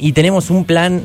y 0.00 0.12
tenemos 0.12 0.50
un 0.50 0.64
plan 0.64 1.02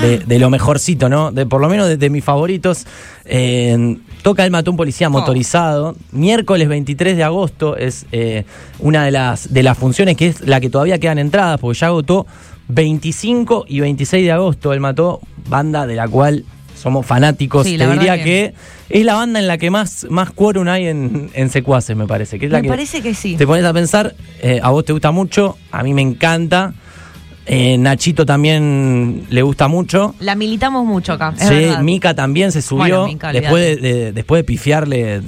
de, 0.00 0.18
de 0.18 0.38
lo 0.38 0.50
mejorcito, 0.50 1.08
¿no? 1.08 1.32
De, 1.32 1.46
por 1.46 1.60
lo 1.60 1.68
menos 1.68 1.88
de, 1.88 1.96
de 1.96 2.10
mis 2.10 2.22
favoritos. 2.22 2.84
Eh, 3.24 3.96
toca 4.22 4.44
el 4.44 4.50
matón 4.50 4.76
policía 4.76 5.08
motorizado. 5.08 5.96
Miércoles 6.12 6.68
23 6.68 7.16
de 7.16 7.24
agosto 7.24 7.76
es 7.76 8.06
eh, 8.12 8.44
una 8.80 9.04
de 9.04 9.10
las, 9.10 9.52
de 9.52 9.62
las 9.62 9.78
funciones 9.78 10.16
que 10.16 10.28
es 10.28 10.46
la 10.46 10.60
que 10.60 10.68
todavía 10.70 10.98
quedan 10.98 11.18
entradas, 11.18 11.58
porque 11.60 11.78
ya 11.78 11.86
agotó 11.86 12.26
25 12.68 13.64
y 13.68 13.80
26 13.80 14.24
de 14.24 14.32
agosto. 14.32 14.72
El 14.72 14.80
mató, 14.80 15.20
banda 15.48 15.86
de 15.86 15.96
la 15.96 16.06
cual 16.06 16.44
somos 16.76 17.06
fanáticos. 17.06 17.66
Sí, 17.66 17.76
Te 17.78 17.86
diría 17.90 18.22
que... 18.22 18.54
es 18.88 19.04
la 19.04 19.14
banda 19.14 19.40
en 19.40 19.48
la 19.48 19.58
que 19.58 19.70
más, 19.70 20.06
más 20.10 20.30
quórum 20.30 20.68
hay 20.68 20.86
en, 20.86 21.30
en 21.32 21.50
secuaces, 21.50 21.96
me 21.96 22.06
parece. 22.06 22.38
Que 22.38 22.46
es 22.46 22.52
la 22.52 22.58
Me 22.58 22.64
que 22.64 22.68
parece 22.68 23.00
que 23.00 23.14
sí. 23.14 23.36
Te 23.36 23.46
pones 23.46 23.64
a 23.64 23.72
pensar, 23.72 24.14
eh, 24.42 24.60
a 24.62 24.70
vos 24.70 24.84
te 24.84 24.92
gusta 24.92 25.10
mucho, 25.10 25.56
a 25.72 25.82
mí 25.82 25.94
me 25.94 26.02
encanta. 26.02 26.74
Eh, 27.48 27.76
Nachito 27.78 28.24
también 28.26 29.24
le 29.30 29.42
gusta 29.42 29.68
mucho. 29.68 30.14
La 30.20 30.34
militamos 30.34 30.84
mucho 30.86 31.14
acá. 31.14 31.32
es 31.36 31.48
Sí, 31.48 31.54
verdad. 31.54 31.80
Mica 31.82 32.14
también 32.14 32.52
se 32.52 32.62
subió. 32.62 32.78
Bueno, 33.00 33.06
Mica, 33.06 33.32
después, 33.32 33.80
de, 33.80 34.12
después 34.12 34.40
de 34.40 34.44
pifiarle 34.44 35.20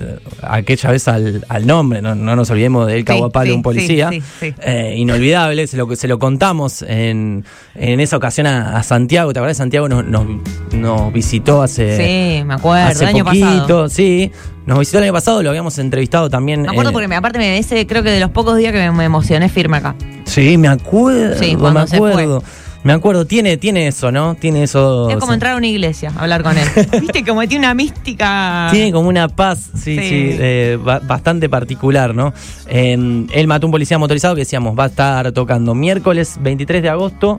aquella 0.42 0.90
vez 0.90 1.08
al, 1.08 1.44
al 1.48 1.66
nombre, 1.66 2.02
no, 2.02 2.14
no 2.14 2.36
nos 2.36 2.50
olvidemos 2.50 2.86
de 2.86 2.94
El 2.94 2.98
Sí, 3.00 3.04
Caguapalo, 3.04 3.50
sí, 3.50 3.56
un 3.56 3.62
policía. 3.62 4.10
sí, 4.10 4.20
sí, 4.20 4.50
sí. 4.50 4.54
Eh, 4.62 4.94
inolvidable, 4.98 5.66
se 5.66 5.76
lo, 5.76 5.94
se 5.96 6.06
lo 6.08 6.18
contamos 6.18 6.82
en, 6.82 7.44
en 7.74 8.00
esa 8.00 8.16
ocasión 8.16 8.46
a, 8.46 8.76
a 8.76 8.82
Santiago. 8.82 9.32
¿Te 9.32 9.38
acuerdas? 9.38 9.56
Santiago 9.56 9.88
nos, 9.88 10.04
nos, 10.04 10.26
nos 10.72 11.12
visitó 11.12 11.62
hace, 11.62 11.96
Sí, 11.96 12.44
me 12.44 12.54
acuerdo, 12.54 12.88
hace 12.88 13.04
el 13.04 13.08
año 13.10 13.24
poquito. 13.24 13.46
pasado. 13.46 13.88
Sí, 13.88 14.30
nos 14.66 14.78
visitó 14.78 14.98
el 14.98 15.04
año 15.04 15.12
pasado, 15.14 15.42
lo 15.42 15.48
habíamos 15.48 15.78
entrevistado 15.78 16.28
también. 16.30 16.62
Me 16.62 16.68
acuerdo 16.68 16.90
eh, 16.90 16.92
porque 16.92 17.08
me, 17.08 17.16
aparte 17.16 17.38
me 17.38 17.58
ese 17.58 17.86
creo 17.86 18.02
que 18.02 18.10
de 18.10 18.20
los 18.20 18.30
pocos 18.30 18.56
días 18.58 18.72
que 18.72 18.78
me, 18.78 18.90
me 18.92 19.04
emocioné 19.04 19.48
firme 19.48 19.78
acá. 19.78 19.94
Sí, 20.30 20.56
me 20.58 20.68
acuerdo, 20.68 21.36
Sí, 21.38 21.56
me 21.56 21.80
acuerdo. 21.80 22.42
Me 22.82 22.94
acuerdo, 22.94 23.26
tiene, 23.26 23.58
tiene 23.58 23.88
eso, 23.88 24.10
¿no? 24.10 24.36
Tiene 24.36 24.62
eso. 24.62 25.10
Es 25.10 25.16
como 25.18 25.34
entrar 25.34 25.52
a 25.52 25.56
una 25.58 25.66
iglesia, 25.66 26.10
a 26.16 26.22
hablar 26.22 26.42
con 26.42 26.56
él. 26.56 26.66
Viste, 27.00 27.22
como 27.26 27.40
tiene 27.46 27.66
una 27.66 27.74
mística. 27.74 28.68
Tiene 28.70 28.90
como 28.90 29.10
una 29.10 29.28
paz, 29.28 29.70
sí, 29.74 29.98
sí, 29.98 30.08
Sí. 30.08 30.36
eh, 30.40 30.78
ba- 30.82 31.00
bastante 31.00 31.50
particular, 31.50 32.14
¿no? 32.14 32.32
Eh, 32.68 33.26
él 33.32 33.46
mató 33.46 33.66
a 33.66 33.68
un 33.68 33.72
policía 33.72 33.98
motorizado 33.98 34.34
que 34.34 34.42
decíamos 34.42 34.78
va 34.78 34.84
a 34.84 34.86
estar 34.86 35.30
tocando 35.32 35.74
miércoles 35.74 36.38
23 36.40 36.82
de 36.82 36.88
agosto, 36.88 37.38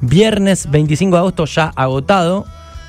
viernes 0.00 0.68
25 0.68 1.14
de 1.14 1.18
agosto 1.20 1.44
ya 1.44 1.72
agotado 1.76 2.44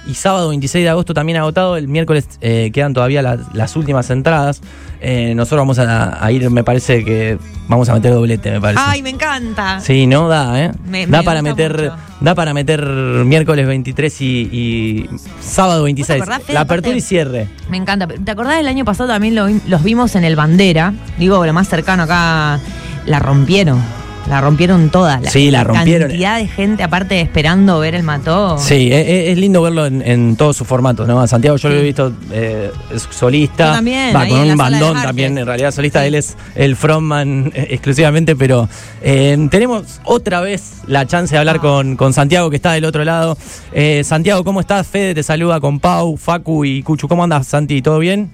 y 0.08 0.14
sábado 0.16 0.50
26 0.50 0.84
de 0.84 0.90
agosto 0.90 1.14
también 1.14 1.38
agotado. 1.38 1.78
El 1.78 1.88
miércoles 1.88 2.28
eh, 2.42 2.72
quedan 2.74 2.94
todavía 2.94 3.22
las, 3.22 3.40
las 3.54 3.76
últimas 3.76 4.10
entradas. 4.10 4.62
Eh, 5.02 5.34
nosotros 5.36 5.60
vamos 5.62 5.80
a, 5.80 6.24
a 6.24 6.32
ir, 6.32 6.50
me 6.50 6.64
parece 6.64 7.04
que 7.04 7.38
vamos 7.68 7.90
a 7.90 7.94
meter 7.94 8.14
doblete, 8.14 8.52
me 8.52 8.62
parece. 8.62 8.82
Ay, 8.86 9.02
me 9.02 9.10
encanta. 9.10 9.80
Sí, 9.82 10.08
no 10.08 10.28
da, 10.30 10.64
¿eh? 10.64 10.72
Me- 10.86 11.08
da 11.08 11.20
me 11.20 11.24
para 11.24 11.42
meter, 11.42 11.74
mucho. 11.92 11.96
da 12.22 12.36
para 12.36 12.54
meter 12.54 12.86
miércoles 12.86 13.68
23 13.68 14.22
y, 14.22 14.26
y 14.52 15.10
sábado 15.42 15.84
26. 15.84 16.22
acordás, 16.22 16.44
Fede, 16.44 16.54
La 16.54 16.62
apertura 16.62 16.96
y 16.96 17.02
cierre. 17.02 17.48
Me 17.70 17.78
encanta. 17.78 18.08
¿Te 18.08 18.32
acordás 18.32 18.58
del 18.58 18.68
año 18.68 18.86
pasado 18.86 19.10
también 19.10 19.36
lo 19.36 19.48
los 19.68 19.84
vimos 19.84 20.16
en 20.16 20.24
el 20.24 20.36
Bandera? 20.36 20.94
Digo, 21.18 21.46
lo 21.46 21.52
más 21.54 21.68
cercano 21.68 22.04
acá, 22.04 22.60
la 23.06 23.20
rompieron. 23.20 23.82
La 24.30 24.40
rompieron 24.40 24.90
todas. 24.90 25.22
La, 25.22 25.30
Sí, 25.30 25.52
la 25.52 25.66
rompieron. 25.66 26.08
cantidad 26.08 26.38
de 26.38 26.48
gente, 26.48 26.82
aparte, 26.82 27.20
esperando 27.20 27.80
ver 27.80 27.94
el 27.94 28.04
mató. 28.04 28.58
Sí, 28.58 28.90
e- 28.92 29.02
e- 29.28 29.32
es, 29.34 29.38
lindo 29.38 29.62
verlo 29.62 29.86
en, 29.86 30.02
en 30.02 30.38
todos 30.38 30.56
sus 30.56 30.66
formatos, 30.66 31.06
¿no? 31.08 31.20
A 31.22 31.28
Santiago 31.28 31.58
yo 31.58 31.68
lo 31.70 31.76
he 31.76 31.82
visto 31.84 32.14
eh, 32.32 32.72
solista. 33.12 33.68
Yo 33.68 33.74
también, 33.74 34.16
Va, 34.16 34.26
con 34.26 34.38
en 34.40 34.52
un 34.52 34.58
bandón 34.58 35.02
también, 35.02 35.38
en 35.38 35.46
realidad 35.46 35.72
solista, 35.72 36.00
Sí. 36.02 36.08
él 36.08 36.16
es 36.16 36.38
el 36.56 36.78
frontman 36.78 37.52
eh, 37.56 37.68
exclusivamente, 37.72 38.36
pero 38.38 38.70
eh, 39.02 39.38
tenemos 39.52 40.00
otra 40.06 40.40
vez 40.40 40.76
la 40.88 41.06
chance 41.06 41.36
de 41.36 41.40
hablar 41.40 41.58
Ah. 41.58 41.62
con, 41.62 41.96
con 41.98 42.14
Santiago 42.14 42.50
que 42.50 42.56
está 42.56 42.72
del 42.72 42.86
otro 42.86 43.04
lado. 43.04 43.38
Eh, 43.74 44.04
Santiago, 44.06 44.44
¿cómo 44.46 44.62
estás? 44.62 44.88
Fede 44.88 45.14
te 45.14 45.24
saluda 45.24 45.60
con 45.60 45.82
Pau, 45.82 46.16
Facu 46.16 46.64
y 46.64 46.82
Cuchu. 46.82 47.10
¿Cómo 47.10 47.26
andas, 47.26 47.46
Santi? 47.46 47.82
¿Todo 47.82 48.00
bien? 48.00 48.32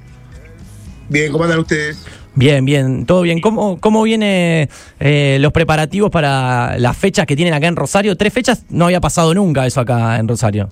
Bien, 1.10 1.32
¿cómo 1.32 1.46
andan 1.46 1.60
ustedes? 1.60 2.06
Bien, 2.36 2.64
bien, 2.64 3.06
todo 3.06 3.22
bien. 3.24 3.42
¿Cómo, 3.42 3.80
cómo 3.82 4.04
viene 4.04 4.70
eh, 5.00 5.38
los 5.42 5.52
preparativos 5.52 6.10
para 6.10 6.78
las 6.78 6.96
fechas 6.96 7.26
que 7.26 7.36
tienen 7.36 7.54
acá 7.54 7.68
en 7.68 7.76
Rosario? 7.76 8.16
Tres 8.16 8.32
fechas, 8.32 8.64
no 8.70 8.86
había 8.86 9.02
pasado 9.02 9.34
nunca 9.34 9.66
eso 9.66 9.82
acá 9.82 10.18
en 10.18 10.28
Rosario. 10.28 10.70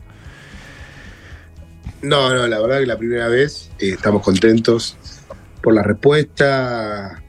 No, 2.02 2.34
no, 2.34 2.48
la 2.48 2.60
verdad 2.60 2.80
que 2.80 2.86
la 2.86 2.98
primera 2.98 3.28
vez 3.28 3.70
eh, 3.80 3.90
estamos 3.90 4.22
contentos 4.22 4.98
por 5.62 5.74
la 5.74 5.84
respuesta. 5.84 7.22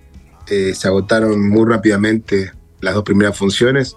eh, 0.51 0.73
se 0.75 0.89
agotaron 0.89 1.47
muy 1.47 1.69
rápidamente 1.71 2.53
las 2.81 2.95
dos 2.95 3.05
primeras 3.05 3.37
funciones, 3.37 3.97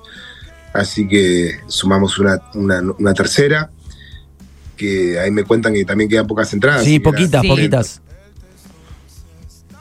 así 0.73 1.07
que 1.07 1.51
sumamos 1.67 2.19
una, 2.19 2.41
una- 2.55 2.81
una 2.99 3.13
tercera, 3.13 3.69
que 4.75 5.17
ahí 5.17 5.31
me 5.31 5.43
cuentan 5.45 5.73
que 5.73 5.85
también 5.85 6.09
quedan 6.09 6.27
pocas 6.27 6.51
entradas. 6.53 6.83
Sí, 6.83 6.99
poquitas, 6.99 7.41
Sí. 7.41 7.47
poquitas. 7.47 8.00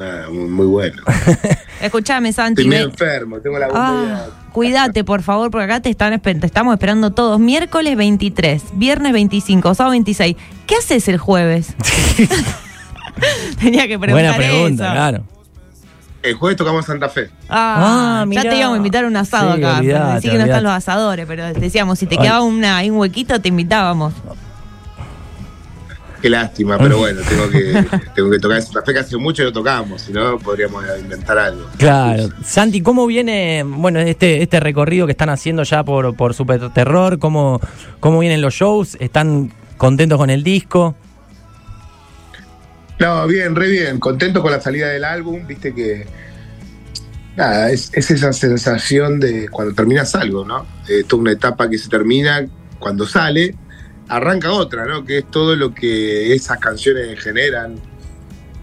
Nada, 0.01 0.29
muy, 0.31 0.67
bueno. 0.67 1.03
Escuchame, 1.81 2.33
Santi. 2.33 2.63
Estoy 2.63 2.69
medio 2.71 2.87
enfermo, 2.87 3.39
tengo 3.39 3.59
la 3.59 3.67
voz 3.69 3.77
Ah, 3.79 4.27
cuídate, 4.53 5.05
por 5.05 5.23
favor, 5.23 5.51
porque 5.51 5.65
acá 5.65 5.81
te, 5.81 5.91
están, 5.91 6.19
te 6.21 6.47
estamos 6.47 6.75
esperando 6.75 7.11
todos. 7.13 7.39
Miércoles 7.39 7.97
23, 7.97 8.63
viernes 8.75 9.13
25, 9.13 9.75
sábado 9.75 9.93
26. 9.93 10.37
¿Qué 10.67 10.75
haces 10.77 11.07
el 11.09 11.19
jueves? 11.19 11.75
Tenía 13.61 13.87
que 13.87 13.99
preguntar 13.99 14.13
Buena 14.13 14.37
pregunta, 14.37 14.85
eso. 14.85 14.93
claro. 14.93 15.25
El 16.23 16.35
jueves 16.35 16.59
tocamos 16.59 16.85
Santa 16.85 17.09
Fe. 17.09 17.31
Ah, 17.49 18.23
Ah, 18.23 18.27
ya 18.31 18.43
te 18.43 18.57
íbamos 18.57 18.75
a 18.75 18.77
invitar 18.77 19.05
a 19.05 19.09
un 19.09 19.17
asado 19.17 19.55
Sí, 19.57 19.65
acá. 19.65 19.79
olvidate, 19.79 20.29
que 20.31 20.37
no 20.37 20.45
están 20.45 20.63
los 20.65 20.73
asadores, 20.73 21.25
pero 21.27 21.47
decíamos, 21.55 21.99
si 21.99 22.07
te 22.07 22.17
Ay. 22.17 22.23
quedaba 22.23 22.43
una, 22.43 22.81
un 22.83 22.91
huequito, 22.99 23.41
te 23.41 23.49
invitábamos. 23.49 24.13
Qué 26.21 26.29
lástima, 26.29 26.79
pero 26.79 26.99
bueno, 26.99 27.21
tengo 27.29 27.49
que, 27.49 27.85
tengo 28.15 28.31
que 28.31 28.39
tocar 28.39 28.63
Santa 28.63 28.83
Fe 28.83 28.93
que 28.93 28.99
hace 29.01 29.17
mucho 29.17 29.43
no 29.43 29.53
tocamos, 29.53 30.03
si 30.03 30.13
no 30.13 30.39
podríamos 30.39 30.85
inventar 30.99 31.39
algo. 31.39 31.67
Claro. 31.79 32.29
Santi, 32.45 32.83
¿cómo 32.83 33.07
viene 33.07 33.65
bueno, 33.67 34.01
este, 34.01 34.43
este 34.43 34.61
recorrido 34.61 35.07
que 35.07 35.13
están 35.13 35.31
haciendo 35.31 35.63
ya 35.63 35.85
por, 35.85 36.15
por 36.17 36.35
Super 36.35 36.71
Terror? 36.71 37.19
¿Cómo, 37.19 37.61
¿Cómo 38.01 38.19
vienen 38.19 38.43
los 38.43 38.55
shows? 38.55 38.97
¿Están 39.01 39.53
contentos 39.77 40.19
con 40.19 40.31
el 40.31 40.43
disco? 40.43 40.95
No, 42.99 43.27
bien, 43.27 43.57
re 43.57 43.69
bien. 43.69 43.99
Contento 43.99 44.43
con 44.43 44.53
la 44.53 44.61
salida 44.61 44.89
del 44.89 45.05
álbum. 45.05 45.47
Viste 45.47 45.75
que. 45.75 46.07
Nada, 47.35 47.71
es, 47.71 47.91
es 47.95 48.11
esa 48.11 48.33
sensación 48.35 49.19
de 49.19 49.49
cuando 49.49 49.75
terminas 49.75 50.15
algo, 50.15 50.45
¿no? 50.45 50.67
Es 50.87 51.07
toda 51.07 51.23
una 51.23 51.33
etapa 51.33 51.71
que 51.71 51.79
se 51.79 51.89
termina 51.89 52.47
cuando 52.79 53.07
sale, 53.07 53.55
arranca 54.11 54.53
otra, 54.53 54.85
¿no? 54.85 55.05
Que 55.05 55.19
es 55.19 55.31
todo 55.31 55.57
lo 55.57 55.73
que 55.75 56.35
esas 56.35 56.59
canciones 56.59 57.19
generan. 57.21 57.77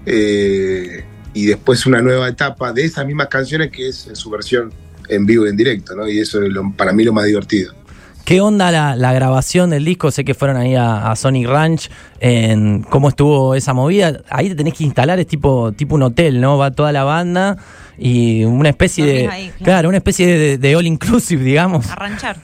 eh, 0.05 1.03
y 1.33 1.45
después 1.45 1.85
una 1.85 2.01
nueva 2.01 2.27
etapa 2.29 2.73
de 2.73 2.83
esas 2.85 3.05
mismas 3.05 3.27
canciones 3.27 3.69
que 3.71 3.89
es 3.89 4.07
en 4.07 4.15
su 4.15 4.29
versión 4.29 4.71
en 5.09 5.25
vivo 5.25 5.45
y 5.45 5.49
en 5.49 5.57
directo, 5.57 5.95
¿no? 5.95 6.07
Y 6.07 6.19
eso 6.19 6.41
es 6.41 6.49
lo- 6.51 6.71
para 6.75 6.93
mí 6.93 7.03
lo 7.03 7.13
más 7.13 7.25
divertido. 7.25 7.73
¿Qué 8.25 8.41
onda 8.41 8.71
la, 8.71 8.95
la 8.95 9.13
grabación 9.13 9.69
del 9.69 9.85
disco? 9.85 10.09
Sé 10.11 10.25
que 10.25 10.33
fueron 10.33 10.57
ahí 10.57 10.75
a, 10.75 11.11
a 11.11 11.15
Sonic 11.15 11.47
Ranch. 11.47 11.89
En, 12.19 12.83
¿Cómo 12.83 13.07
estuvo 13.09 13.55
esa 13.55 13.73
movida? 13.73 14.21
Ahí 14.29 14.49
te 14.49 14.55
tenés 14.55 14.73
que 14.73 14.83
instalar, 14.83 15.19
es 15.19 15.27
tipo, 15.27 15.71
tipo 15.73 15.95
un 15.95 16.03
hotel, 16.03 16.41
¿no? 16.41 16.57
Va 16.57 16.71
toda 16.71 16.91
la 16.91 17.03
banda 17.03 17.57
y 17.97 18.43
una 18.43 18.69
especie 18.69 19.05
de. 19.05 19.13
Dormís 19.23 19.29
ahí, 19.31 19.45
claro. 19.49 19.63
claro, 19.63 19.89
una 19.89 19.97
especie 19.99 20.27
de, 20.27 20.57
de 20.57 20.75
all 20.75 20.87
inclusive, 20.87 21.43
digamos. 21.43 21.89
Arranchar. 21.91 22.37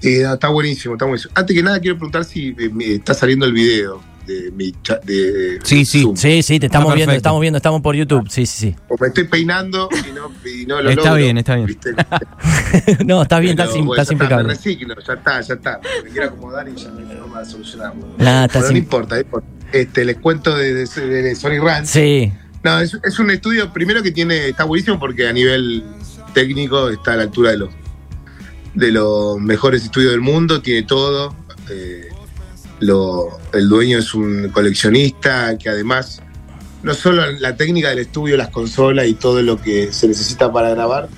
Sí, 0.00 0.18
no, 0.22 0.34
está 0.34 0.48
buenísimo, 0.48 0.94
está 0.94 1.04
buenísimo. 1.06 1.32
Antes 1.34 1.56
que 1.56 1.62
nada 1.62 1.80
quiero 1.80 1.96
preguntar 1.96 2.24
si 2.24 2.54
eh, 2.58 2.70
me- 2.72 2.94
está 2.94 3.14
saliendo 3.14 3.46
el 3.46 3.52
video 3.52 4.02
de 4.26 4.50
mi 4.52 4.72
cha- 4.82 5.00
de 5.04 5.58
Sí, 5.64 5.84
sí. 5.86 6.02
Zoom. 6.02 6.14
Sí, 6.16 6.42
sí, 6.42 6.60
te 6.60 6.66
estamos 6.66 6.88
Está 6.88 6.94
viendo, 6.96 7.12
estamos 7.14 7.40
viendo, 7.40 7.56
estamos 7.56 7.80
por 7.80 7.96
YouTube. 7.96 8.28
Sí, 8.28 8.44
sí, 8.46 8.76
O 8.88 8.96
me 9.00 9.08
estoy 9.08 9.24
peinando 9.24 9.88
y 10.08 10.12
no, 10.12 10.30
y 10.48 10.66
no 10.66 10.82
lo 10.82 10.90
Está 10.90 11.02
logro, 11.10 11.16
bien, 11.24 11.38
está 11.38 11.56
bien. 11.56 11.68
sí. 11.82 11.90
no, 13.06 13.22
estás 13.22 13.40
bien, 13.40 13.52
estás, 13.58 13.70
bueno, 13.74 13.92
estás 13.94 13.96
ya 13.96 14.02
está, 14.02 14.14
me 14.14 14.24
impecable. 14.42 14.54
reciclo, 14.54 14.94
ya 15.06 15.12
está, 15.14 15.40
ya 15.40 15.54
está. 15.54 15.80
Me 16.04 16.10
quiero 16.10 16.26
acomodar 16.28 16.68
y 16.68 16.74
ya 16.76 16.88
no 16.90 16.98
hay 16.98 17.16
forma 17.16 17.40
de 17.40 17.46
solucionarlo. 17.46 18.06
Nah, 18.18 18.44
estás 18.44 18.62
Pero 18.62 18.72
no 18.72 18.78
im- 18.78 18.82
importa, 18.82 19.14
no 19.14 19.20
importa. 19.22 19.48
Este, 19.72 20.04
les 20.04 20.16
cuento 20.18 20.54
de, 20.56 20.74
de, 20.74 20.84
de 20.86 21.34
Sony 21.34 21.58
Ranch. 21.62 21.86
Sí, 21.86 22.30
No, 22.62 22.80
es, 22.80 22.96
es 23.02 23.18
un 23.18 23.30
estudio 23.30 23.72
primero 23.72 24.02
que 24.02 24.12
tiene, 24.12 24.48
está 24.48 24.64
buenísimo 24.64 24.98
porque 25.00 25.26
a 25.26 25.32
nivel 25.32 25.82
técnico 26.34 26.88
está 26.90 27.14
a 27.14 27.16
la 27.16 27.22
altura 27.22 27.52
de 27.52 27.58
los 27.58 27.70
de 28.78 28.92
los 28.92 29.38
mejores 29.40 29.84
estudios 29.84 30.12
del 30.12 30.20
mundo, 30.20 30.60
tiene 30.62 30.82
todo. 30.84 31.34
eh, 31.70 32.08
lo- 32.80 33.38
el 33.52 33.68
dueño 33.68 33.98
es 33.98 34.14
un 34.14 34.48
coleccionista 34.50 35.58
que 35.58 35.68
además 35.68 36.22
no 36.82 36.94
solo 36.94 37.26
la 37.32 37.56
técnica 37.56 37.90
del 37.90 37.98
estudio, 37.98 38.36
las 38.36 38.48
consolas 38.50 39.06
y 39.08 39.14
todo 39.14 39.42
lo 39.42 39.60
que 39.60 39.92
se 39.92 40.06
necesita 40.08 40.50
para 40.52 40.70
grabar, 40.70 41.08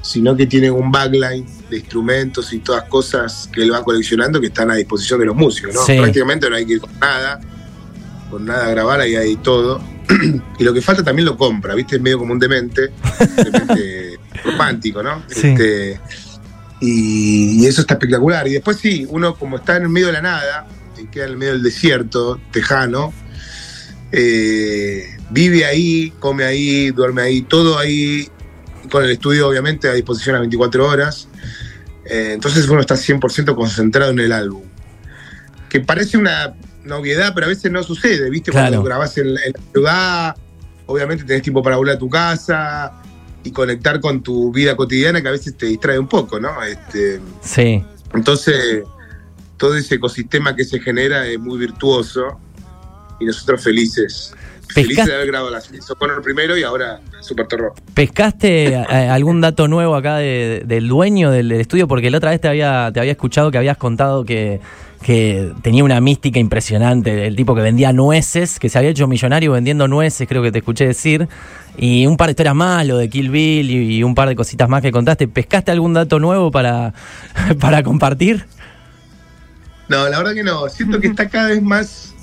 sino 0.00 0.34
que 0.34 0.46
tiene 0.46 0.70
un 0.70 0.90
backline 0.90 1.46
de 1.70 1.76
instrumentos 1.76 2.52
y 2.52 2.58
todas 2.60 2.84
cosas 2.88 3.48
que 3.52 3.62
él 3.62 3.72
va 3.72 3.84
coleccionando 3.84 4.40
que 4.40 4.46
están 4.48 4.70
a 4.70 4.74
disposición 4.74 5.20
de 5.20 5.26
los 5.26 5.36
músicos, 5.36 5.74
¿no? 5.74 5.84
Sí. 5.84 5.96
Prácticamente 5.98 6.48
no 6.50 6.56
hay 6.56 6.64
que 6.66 6.72
ir 6.72 6.80
con 6.80 6.98
nada, 6.98 7.40
con 8.30 8.44
nada 8.46 8.66
a 8.66 8.70
grabar, 8.70 9.00
ahí 9.00 9.14
hay 9.14 9.36
todo. 9.36 9.80
y 10.58 10.64
lo 10.64 10.72
que 10.74 10.80
falta 10.82 11.04
también 11.04 11.26
lo 11.26 11.36
compra, 11.36 11.74
¿viste? 11.74 11.96
Es 11.96 12.02
medio 12.02 12.18
como 12.18 12.32
un 12.32 12.38
demente, 12.40 12.90
demente 13.36 14.18
romántico, 14.44 15.02
¿no? 15.02 15.22
Sí. 15.28 15.48
Este, 15.48 16.00
Y, 16.84 17.64
eso 17.64 17.82
está 17.82 17.94
espectacular. 17.94 18.46
Y 18.48 18.54
después 18.54 18.76
sí, 18.76 19.06
uno 19.08 19.36
como 19.36 19.56
está 19.56 19.76
en 19.76 19.84
el 19.84 19.88
medio 19.88 20.08
de 20.08 20.14
la 20.14 20.22
nada, 20.22 20.66
y 21.00 21.06
queda 21.06 21.24
en 21.24 21.30
el 21.30 21.36
medio 21.36 21.52
del 21.52 21.62
desierto, 21.62 22.40
tejano, 22.50 23.12
eh, 24.10 25.16
vive 25.30 25.64
ahí, 25.64 26.12
come 26.18 26.44
ahí, 26.44 26.90
duerme 26.90 27.22
ahí, 27.22 27.42
todo 27.42 27.78
ahí, 27.78 28.28
con 28.90 29.04
el 29.04 29.10
estudio 29.10 29.48
obviamente 29.48 29.88
a 29.88 29.92
disposición 29.92 30.34
a 30.34 30.40
24 30.40 30.88
horas. 30.88 31.28
Eh, 32.04 32.32
entonces 32.32 32.68
uno 32.68 32.80
está 32.80 32.96
100% 32.96 33.54
concentrado 33.54 34.10
en 34.10 34.18
el 34.18 34.32
álbum. 34.32 34.64
Que 35.68 35.78
parece 35.80 36.18
una 36.18 36.54
novedad, 36.82 37.32
pero 37.32 37.46
a 37.46 37.48
veces 37.48 37.70
no 37.70 37.80
sucede, 37.84 38.28
¿viste? 38.28 38.50
Cuando 38.50 38.82
grabás 38.82 39.16
en, 39.18 39.28
en, 39.28 39.34
la 39.34 39.72
ciudad, 39.72 40.36
obviamente 40.86 41.22
tenés 41.22 41.42
tiempo 41.42 41.62
para 41.62 41.76
volver 41.76 41.94
a 41.94 41.98
tu 41.98 42.10
casa 42.10 42.92
y 43.44 43.50
conectar 43.50 44.00
con 44.00 44.22
tu 44.22 44.52
vida 44.52 44.76
cotidiana 44.76 45.22
que 45.22 45.28
a 45.28 45.32
veces 45.32 45.56
te 45.56 45.66
distrae 45.66 45.98
un 45.98 46.08
poco, 46.08 46.38
¿no? 46.38 46.62
Este, 46.62 47.20
sí. 47.40 47.84
Entonces, 48.14 48.84
todo 49.56 49.76
ese 49.76 49.96
ecosistema 49.96 50.54
que 50.54 50.64
se 50.64 50.80
genera 50.80 51.26
es 51.26 51.38
muy 51.38 51.58
virtuoso 51.58 52.38
y 53.20 53.24
nosotros 53.24 53.62
felices. 53.62 54.34
Felices 54.68 55.06
de 55.06 55.14
haber 55.14 55.26
grabado 55.26 55.50
la 55.50 55.60
Socorro 55.60 56.22
primero 56.22 56.56
y 56.56 56.62
ahora 56.62 57.00
Super 57.20 57.46
Terror. 57.46 57.74
¿Pescaste 57.92 58.74
algún 58.76 59.42
dato 59.42 59.68
nuevo 59.68 59.94
acá 59.94 60.16
del 60.16 60.88
dueño 60.88 61.30
del, 61.30 61.52
estudio? 61.52 61.86
Porque 61.86 62.10
la 62.10 62.18
otra 62.18 62.30
vez 62.30 62.40
te 62.40 62.48
había, 62.48 62.90
te 62.92 63.00
había 63.00 63.12
escuchado 63.12 63.50
que 63.50 63.58
habías 63.58 63.76
contado 63.76 64.24
que, 64.24 64.60
que 65.02 65.52
tenía 65.62 65.84
una 65.84 66.00
mística 66.00 66.38
impresionante, 66.38 67.26
el 67.26 67.36
tipo 67.36 67.54
que 67.54 67.60
vendía 67.60 67.92
nueces, 67.92 68.58
que 68.58 68.68
se 68.68 68.78
había 68.78 68.90
hecho 68.90 69.06
millonario 69.06 69.52
vendiendo 69.52 69.88
nueces, 69.88 70.26
creo 70.26 70.42
que 70.42 70.52
te 70.52 70.58
escuché 70.58 70.86
decir, 70.86 71.28
y 71.76 72.06
un 72.06 72.16
par 72.16 72.28
de 72.28 72.32
historias 72.32 72.54
más, 72.54 72.86
lo 72.86 72.98
de 72.98 73.08
Kill 73.08 73.30
Bill 73.30 73.70
y, 73.70 74.02
un 74.02 74.14
par 74.14 74.28
de 74.28 74.36
cositas 74.36 74.68
más 74.68 74.82
que 74.82 74.92
contaste. 74.92 75.28
¿Pescaste 75.28 75.70
algún 75.70 75.94
dato 75.94 76.18
nuevo 76.18 76.50
para, 76.50 76.92
para 77.60 77.82
compartir? 77.82 78.44
No, 79.88 80.08
la 80.08 80.18
verdad 80.18 80.34
que 80.34 80.42
no, 80.42 80.68
siento 80.68 81.00
que 81.00 81.08
está 81.08 81.28
cada 81.28 81.48
vez 81.48 81.62
más 81.62 82.14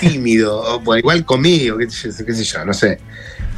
tímido, 0.00 0.60
o 0.60 0.96
igual 0.96 1.24
conmigo, 1.24 1.78
qué, 1.78 1.90
sé 1.90 2.44
yo, 2.44 2.64
no 2.64 2.74
sé. 2.74 2.98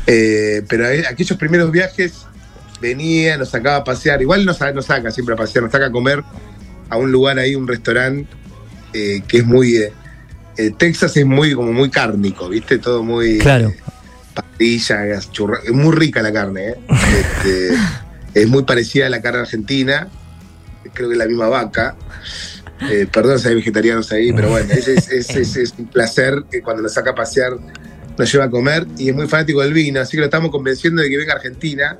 Eh, 0.06 0.62
pero 0.68 0.86
aquellos 1.08 1.38
primeros 1.38 1.70
viajes 1.70 2.26
venía, 2.80 3.36
nos 3.36 3.50
sacaba 3.50 3.76
a 3.76 3.84
pasear, 3.84 4.22
igual 4.22 4.44
nos, 4.44 4.58
nos 4.74 4.86
saca 4.86 5.10
siempre 5.10 5.34
a 5.34 5.38
pasear, 5.38 5.64
nos 5.64 5.72
saca 5.72 5.86
a 5.86 5.90
comer 5.90 6.22
a 6.88 6.96
un 6.96 7.10
lugar 7.12 7.38
ahí, 7.38 7.54
un 7.54 7.66
restaurante 7.66 8.28
eh, 8.92 9.22
que 9.26 9.38
es 9.38 9.46
muy... 9.46 9.76
Eh, 9.76 10.72
Texas 10.76 11.16
es 11.16 11.24
muy 11.24 11.54
como 11.54 11.72
muy 11.72 11.90
cárnico, 11.90 12.48
¿viste? 12.48 12.78
Todo 12.78 13.02
muy... 13.02 13.38
Claro. 13.38 13.72
Patilla, 14.34 15.06
es 15.06 15.28
muy 15.72 15.94
rica 15.94 16.22
la 16.22 16.32
carne, 16.32 16.76
este, 16.88 17.74
es 18.34 18.48
muy 18.48 18.62
parecida 18.64 19.06
a 19.06 19.10
la 19.10 19.20
carne 19.20 19.40
argentina, 19.40 20.08
creo 20.92 21.08
que 21.08 21.14
es 21.14 21.18
la 21.18 21.26
misma 21.26 21.48
vaca. 21.48 21.96
Eh, 22.88 23.06
perdón 23.12 23.38
si 23.38 23.48
hay 23.48 23.54
vegetarianos 23.56 24.10
ahí, 24.10 24.32
pero 24.32 24.50
bueno, 24.50 24.72
es, 24.72 25.74
un 25.78 25.86
placer 25.88 26.44
que 26.50 26.62
cuando 26.62 26.82
nos 26.82 26.94
saca 26.94 27.10
a 27.10 27.14
pasear 27.14 27.52
nos 28.16 28.32
lleva 28.32 28.44
a 28.46 28.50
comer 28.50 28.86
y 28.96 29.10
es 29.10 29.14
muy 29.14 29.26
fanático 29.28 29.60
del 29.60 29.72
vino, 29.72 30.00
así 30.00 30.12
que 30.12 30.20
lo 30.20 30.24
estamos 30.24 30.50
convenciendo 30.50 31.02
de 31.02 31.08
que 31.08 31.16
venga 31.16 31.34
a 31.34 31.36
Argentina, 31.36 31.98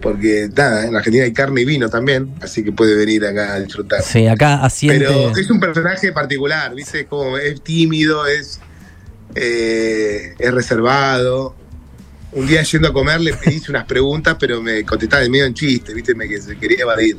porque 0.00 0.48
nada, 0.54 0.86
en 0.86 0.94
Argentina 0.94 1.24
hay 1.24 1.32
carne 1.32 1.62
y 1.62 1.64
vino 1.64 1.88
también, 1.88 2.34
así 2.40 2.62
que 2.62 2.72
puede 2.72 2.94
venir 2.94 3.24
acá 3.24 3.54
a 3.54 3.60
disfrutar. 3.60 4.02
Sí, 4.02 4.26
acá 4.26 4.62
asiente... 4.64 5.06
Pero 5.06 5.36
es 5.36 5.50
un 5.50 5.58
personaje 5.58 6.12
particular, 6.12 6.74
¿viste? 6.74 7.06
Como 7.06 7.38
es 7.38 7.62
tímido, 7.62 8.26
es, 8.26 8.60
eh, 9.34 10.34
es 10.38 10.54
reservado. 10.54 11.54
Un 12.32 12.46
día 12.46 12.62
yendo 12.62 12.88
a 12.88 12.92
comer 12.92 13.20
le 13.20 13.34
hice 13.46 13.70
unas 13.70 13.84
preguntas, 13.84 14.36
pero 14.38 14.60
me 14.60 14.84
contestaba 14.84 15.22
de 15.22 15.30
medio 15.30 15.44
en 15.44 15.54
chiste, 15.54 15.94
¿viste? 15.94 16.14
Me 16.14 16.28
que 16.28 16.40
se 16.40 16.56
quería 16.56 16.82
evadir. 16.82 17.18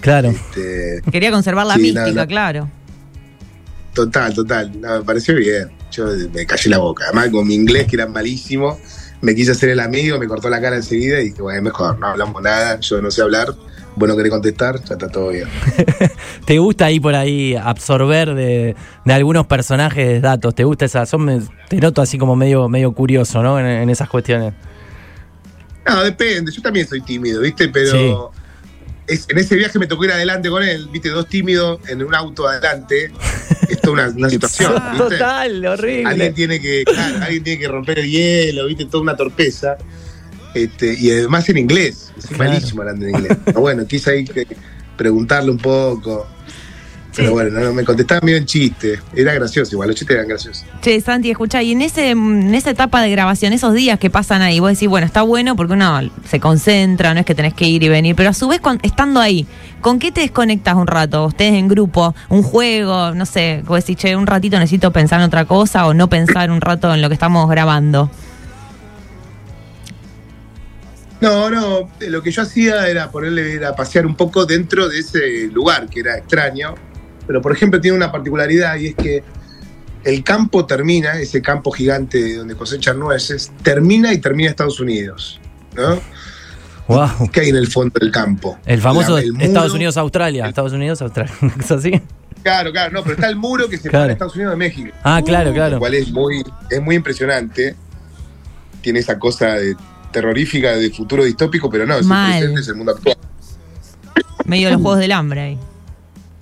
Claro. 0.00 0.30
Este, 0.30 1.02
Quería 1.10 1.30
conservar 1.30 1.66
la 1.66 1.76
mística, 1.76 2.26
claro. 2.26 2.68
Total, 3.94 4.32
total. 4.34 4.72
me 4.72 5.02
pareció 5.02 5.34
bien. 5.36 5.70
Yo 5.90 6.06
me 6.32 6.46
callé 6.46 6.70
la 6.70 6.78
boca. 6.78 7.04
Además, 7.06 7.28
con 7.30 7.46
mi 7.46 7.54
inglés, 7.54 7.86
que 7.86 7.96
era 7.96 8.06
malísimo, 8.06 8.78
me 9.20 9.34
quise 9.34 9.52
hacer 9.52 9.70
el 9.70 9.80
amigo, 9.80 10.18
me 10.18 10.26
cortó 10.26 10.48
la 10.48 10.60
cara 10.60 10.76
enseguida 10.76 11.20
y 11.20 11.30
dije, 11.30 11.42
bueno, 11.42 11.62
mejor, 11.62 11.98
no 11.98 12.08
hablamos 12.08 12.40
nada, 12.42 12.78
yo 12.80 13.02
no 13.02 13.10
sé 13.10 13.22
hablar. 13.22 13.54
Bueno, 13.96 14.16
querés 14.16 14.30
contestar, 14.30 14.82
ya 14.84 14.94
está 14.94 15.08
todo 15.08 15.30
bien. 15.30 15.48
¿Te 16.44 16.58
gusta 16.58 16.86
ahí 16.86 17.00
por 17.00 17.14
ahí 17.14 17.54
absorber 17.56 18.34
de, 18.34 18.76
algunos 19.06 19.46
personajes 19.46 20.22
datos? 20.22 20.54
¿Te 20.54 20.64
gusta 20.64 20.84
esa? 20.84 21.06
Son, 21.06 21.48
te 21.68 21.76
noto 21.76 22.00
así 22.00 22.16
como 22.16 22.36
medio, 22.36 22.68
medio 22.68 22.92
curioso, 22.92 23.42
¿no? 23.42 23.58
En, 23.58 23.90
esas 23.90 24.08
cuestiones. 24.08 24.54
No, 25.86 26.04
depende. 26.04 26.52
Yo 26.52 26.62
también 26.62 26.86
soy 26.86 27.00
tímido, 27.00 27.40
¿viste? 27.40 27.68
Pero 27.68 28.32
en 29.10 29.38
ese 29.38 29.56
viaje 29.56 29.78
me 29.78 29.86
tocó 29.86 30.04
ir 30.04 30.12
adelante 30.12 30.48
con 30.48 30.62
él, 30.62 30.88
viste, 30.90 31.08
dos 31.08 31.26
tímidos 31.26 31.80
en 31.88 32.02
un 32.02 32.14
auto 32.14 32.46
adelante. 32.46 33.12
Es 33.68 33.80
toda 33.80 34.08
una, 34.08 34.30
situación. 34.30 34.74
¿viste? 34.92 35.16
Total, 35.16 35.66
horrible. 35.66 36.06
Alguien 36.06 36.34
tiene 36.34 36.60
que, 36.60 36.84
alguien 37.20 37.42
tiene 37.42 37.60
que 37.60 37.68
romper 37.68 37.98
el 37.98 38.10
hielo, 38.10 38.66
viste, 38.66 38.84
toda 38.84 39.02
una 39.02 39.16
torpeza. 39.16 39.76
Este, 40.54 40.94
y 40.98 41.10
además 41.10 41.48
en 41.48 41.58
inglés. 41.58 42.12
Malísimo 42.36 42.82
hablando 42.82 43.06
en 43.06 43.16
inglés. 43.16 43.38
Pero 43.44 43.60
bueno, 43.60 43.86
quise 43.86 44.10
ahí 44.10 44.24
preguntarle 44.96 45.50
un 45.50 45.58
poco. 45.58 46.26
Pero 47.16 47.32
bueno, 47.32 47.58
no, 47.58 47.72
me 47.72 47.84
contestaba 47.84 48.20
medio 48.22 48.38
en 48.38 48.46
chiste. 48.46 49.00
Era 49.14 49.34
gracioso, 49.34 49.74
igual 49.74 49.88
los 49.88 49.96
chistes 49.96 50.14
eran 50.14 50.28
graciosos. 50.28 50.64
Che, 50.80 51.00
Santi, 51.00 51.30
escucha, 51.30 51.62
y 51.62 51.72
en 51.72 51.82
ese 51.82 52.10
en 52.10 52.54
esa 52.54 52.70
etapa 52.70 53.02
de 53.02 53.10
grabación, 53.10 53.52
esos 53.52 53.74
días 53.74 53.98
que 53.98 54.10
pasan 54.10 54.42
ahí, 54.42 54.60
vos 54.60 54.70
decís, 54.70 54.88
bueno, 54.88 55.06
está 55.06 55.22
bueno 55.22 55.56
porque 55.56 55.72
uno 55.72 56.00
se 56.28 56.38
concentra, 56.40 57.12
no 57.12 57.20
es 57.20 57.26
que 57.26 57.34
tenés 57.34 57.54
que 57.54 57.66
ir 57.66 57.82
y 57.82 57.88
venir, 57.88 58.14
pero 58.14 58.30
a 58.30 58.32
su 58.32 58.48
vez, 58.48 58.60
estando 58.82 59.20
ahí, 59.20 59.46
¿con 59.80 59.98
qué 59.98 60.12
te 60.12 60.20
desconectas 60.20 60.76
un 60.76 60.86
rato? 60.86 61.26
Ustedes 61.26 61.54
en 61.54 61.68
grupo, 61.68 62.14
un 62.28 62.42
juego, 62.42 63.12
no 63.14 63.26
sé, 63.26 63.62
vos 63.66 63.84
decís, 63.84 63.96
che, 63.96 64.14
un 64.14 64.26
ratito 64.26 64.58
necesito 64.58 64.92
pensar 64.92 65.20
en 65.20 65.26
otra 65.26 65.44
cosa 65.46 65.86
o 65.86 65.94
no 65.94 66.08
pensar 66.08 66.50
un 66.50 66.60
rato 66.60 66.94
en 66.94 67.02
lo 67.02 67.08
que 67.08 67.14
estamos 67.14 67.48
grabando. 67.50 68.10
No, 71.20 71.50
no, 71.50 71.90
lo 72.00 72.22
que 72.22 72.30
yo 72.30 72.42
hacía 72.42 72.88
era 72.88 73.10
ponerle, 73.10 73.54
era 73.54 73.74
pasear 73.74 74.06
un 74.06 74.16
poco 74.16 74.46
dentro 74.46 74.88
de 74.88 75.00
ese 75.00 75.48
lugar 75.52 75.88
que 75.88 76.00
era 76.00 76.16
extraño 76.16 76.74
pero 77.30 77.40
por 77.40 77.52
ejemplo 77.52 77.80
tiene 77.80 77.96
una 77.96 78.10
particularidad 78.10 78.76
y 78.76 78.88
es 78.88 78.94
que 78.96 79.22
el 80.02 80.24
campo 80.24 80.66
termina, 80.66 81.12
ese 81.12 81.40
campo 81.40 81.70
gigante 81.70 82.34
donde 82.34 82.56
cosechan 82.56 82.98
nueces, 82.98 83.52
termina 83.62 84.12
y 84.12 84.18
termina 84.18 84.50
Estados 84.50 84.80
Unidos. 84.80 85.38
¿no? 85.76 86.00
Wow. 86.88 87.30
¿Qué 87.30 87.42
hay 87.42 87.50
en 87.50 87.56
el 87.56 87.68
fondo 87.68 87.96
del 88.00 88.10
campo? 88.10 88.58
El 88.66 88.80
famoso 88.80 89.16
Estados 89.16 89.72
Unidos-Australia. 89.74 90.48
Estados 90.48 90.72
Unidos-Australia. 90.72 91.32
¿Es 91.60 91.70
así? 91.70 92.02
Claro, 92.42 92.72
claro, 92.72 92.94
no, 92.94 93.02
pero 93.04 93.14
está 93.14 93.28
el 93.28 93.36
muro 93.36 93.68
que 93.68 93.76
se 93.76 93.88
claro. 93.88 94.10
Estados 94.10 94.34
Unidos 94.34 94.54
de 94.54 94.56
México. 94.56 94.90
Ah, 95.04 95.22
claro, 95.24 95.52
claro. 95.52 95.74
Lo 95.74 95.78
cual 95.78 95.94
es 95.94 96.10
muy, 96.10 96.42
es 96.68 96.82
muy 96.82 96.96
impresionante. 96.96 97.76
Tiene 98.80 98.98
esa 98.98 99.20
cosa 99.20 99.54
de 99.54 99.76
terrorífica 100.12 100.72
de 100.72 100.90
futuro 100.90 101.24
distópico, 101.24 101.70
pero 101.70 101.86
no, 101.86 101.96
es 101.96 102.06
el 102.06 102.08
presente, 102.08 102.60
es 102.60 102.68
el 102.68 102.74
mundo 102.76 102.92
actual. 102.92 103.16
Medio 104.44 104.68
de 104.68 104.72
los 104.72 104.82
Juegos 104.82 105.00
del 105.00 105.12
Hambre 105.12 105.40
ahí. 105.40 105.58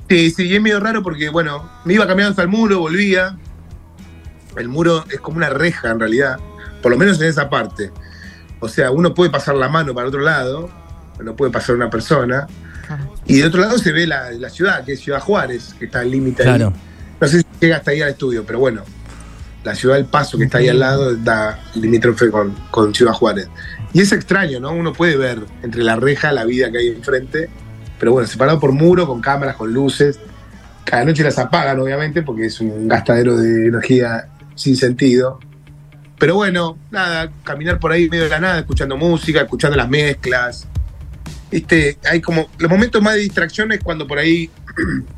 Sí, 0.08 0.30
sí, 0.30 0.44
y 0.46 0.56
es 0.56 0.62
medio 0.62 0.80
raro 0.80 1.02
porque, 1.02 1.28
bueno, 1.28 1.68
me 1.84 1.94
iba 1.94 2.06
caminando 2.06 2.30
hasta 2.30 2.42
el 2.42 2.48
muro, 2.48 2.80
volvía. 2.80 3.36
El 4.56 4.68
muro 4.68 5.04
es 5.10 5.20
como 5.20 5.36
una 5.36 5.50
reja 5.50 5.90
en 5.90 6.00
realidad, 6.00 6.38
por 6.82 6.90
lo 6.90 6.98
menos 6.98 7.20
en 7.20 7.28
esa 7.28 7.50
parte. 7.50 7.90
O 8.60 8.68
sea, 8.68 8.90
uno 8.90 9.14
puede 9.14 9.30
pasar 9.30 9.54
la 9.54 9.68
mano 9.68 9.94
para 9.94 10.08
otro 10.08 10.20
lado, 10.20 10.70
no 11.22 11.36
puede 11.36 11.52
pasar 11.52 11.74
una 11.74 11.90
persona. 11.90 12.46
Y 13.26 13.36
de 13.36 13.46
otro 13.46 13.60
lado 13.60 13.76
se 13.78 13.92
ve 13.92 14.06
la, 14.06 14.30
ciudad, 14.48 14.84
que 14.84 14.92
es 14.92 15.00
Ciudad 15.00 15.20
Juárez, 15.20 15.74
que 15.78 15.84
está 15.84 16.00
al 16.00 16.10
límite 16.10 16.42
claro. 16.42 16.72
No 17.20 17.28
sé 17.28 17.40
si 17.40 17.46
llega 17.60 17.76
hasta 17.76 17.90
ahí 17.90 18.00
al 18.00 18.10
estudio, 18.10 18.44
pero 18.46 18.60
bueno, 18.60 18.82
la 19.64 19.74
ciudad 19.74 19.96
del 19.96 20.06
Paso, 20.06 20.38
que 20.38 20.44
está 20.44 20.58
ahí 20.58 20.68
al 20.68 20.78
lado, 20.78 21.14
da 21.16 21.60
limítrofe 21.74 22.30
con, 22.30 22.54
con 22.70 22.94
Ciudad 22.94 23.12
Juárez. 23.12 23.48
Y 23.92 24.00
es 24.00 24.12
extraño, 24.12 24.60
¿no? 24.60 24.72
Uno 24.72 24.92
puede 24.92 25.16
ver 25.16 25.40
entre 25.62 25.82
la 25.82 25.96
reja 25.96 26.32
la 26.32 26.44
vida 26.44 26.70
que 26.70 26.78
hay 26.78 26.88
enfrente 26.88 27.48
pero 27.98 28.12
bueno, 28.12 28.28
separado 28.28 28.60
por 28.60 28.72
muro, 28.72 29.06
con 29.06 29.20
cámaras, 29.20 29.56
con 29.56 29.72
luces. 29.72 30.18
Cada 30.84 31.04
noche 31.04 31.22
las 31.22 31.38
apagan, 31.38 31.78
obviamente, 31.80 32.22
porque 32.22 32.46
es 32.46 32.60
un 32.60 32.88
gastadero 32.88 33.36
de 33.36 33.66
energía 33.66 34.28
sin 34.54 34.76
sentido. 34.76 35.40
Pero 36.18 36.36
bueno, 36.36 36.78
nada, 36.90 37.30
caminar 37.44 37.78
por 37.78 37.92
ahí 37.92 38.04
en 38.04 38.10
medio 38.10 38.24
de 38.24 38.30
la 38.30 38.40
nada, 38.40 38.58
escuchando 38.60 38.96
música, 38.96 39.40
escuchando 39.40 39.76
las 39.76 39.88
mezclas. 39.88 40.66
Este, 41.50 41.98
hay 42.04 42.20
como. 42.20 42.48
Los 42.58 42.70
momentos 42.70 43.02
más 43.02 43.14
de 43.14 43.20
distracción 43.20 43.72
es 43.72 43.80
cuando 43.82 44.06
por 44.06 44.18
ahí 44.18 44.50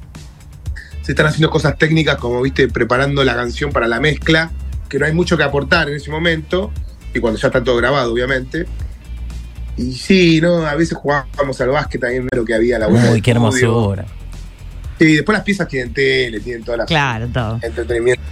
se 1.10 1.12
están 1.12 1.26
haciendo 1.26 1.50
cosas 1.50 1.76
técnicas, 1.76 2.18
como 2.18 2.40
viste, 2.40 2.68
preparando 2.68 3.24
la 3.24 3.34
canción 3.34 3.72
para 3.72 3.88
la 3.88 3.98
mezcla, 3.98 4.52
que 4.88 4.96
no 4.96 5.06
hay 5.06 5.12
mucho 5.12 5.36
que 5.36 5.42
aportar 5.42 5.88
en 5.88 5.96
ese 5.96 6.08
momento, 6.08 6.70
y 7.12 7.18
cuando 7.18 7.36
ya 7.36 7.48
está 7.48 7.64
todo 7.64 7.76
grabado, 7.78 8.12
obviamente. 8.12 8.64
Y 9.76 9.90
sí, 9.94 10.40
¿no? 10.40 10.64
A 10.64 10.76
veces 10.76 10.96
jugábamos 10.96 11.60
al 11.60 11.70
básquet 11.70 12.00
también, 12.00 12.28
lo 12.30 12.44
que 12.44 12.54
había 12.54 12.78
la 12.78 12.86
vuelta. 12.86 13.10
Uy, 13.10 13.20
qué 13.20 13.32
hermosura. 13.32 14.06
Sí, 15.00 15.16
después 15.16 15.36
las 15.36 15.44
piezas 15.44 15.66
tienen 15.66 15.92
tele, 15.92 16.38
tienen 16.38 16.62
todas 16.62 16.78
las. 16.78 16.86
Claro, 16.86 17.26
todo. 17.26 17.58
Entretenimiento. 17.60 18.22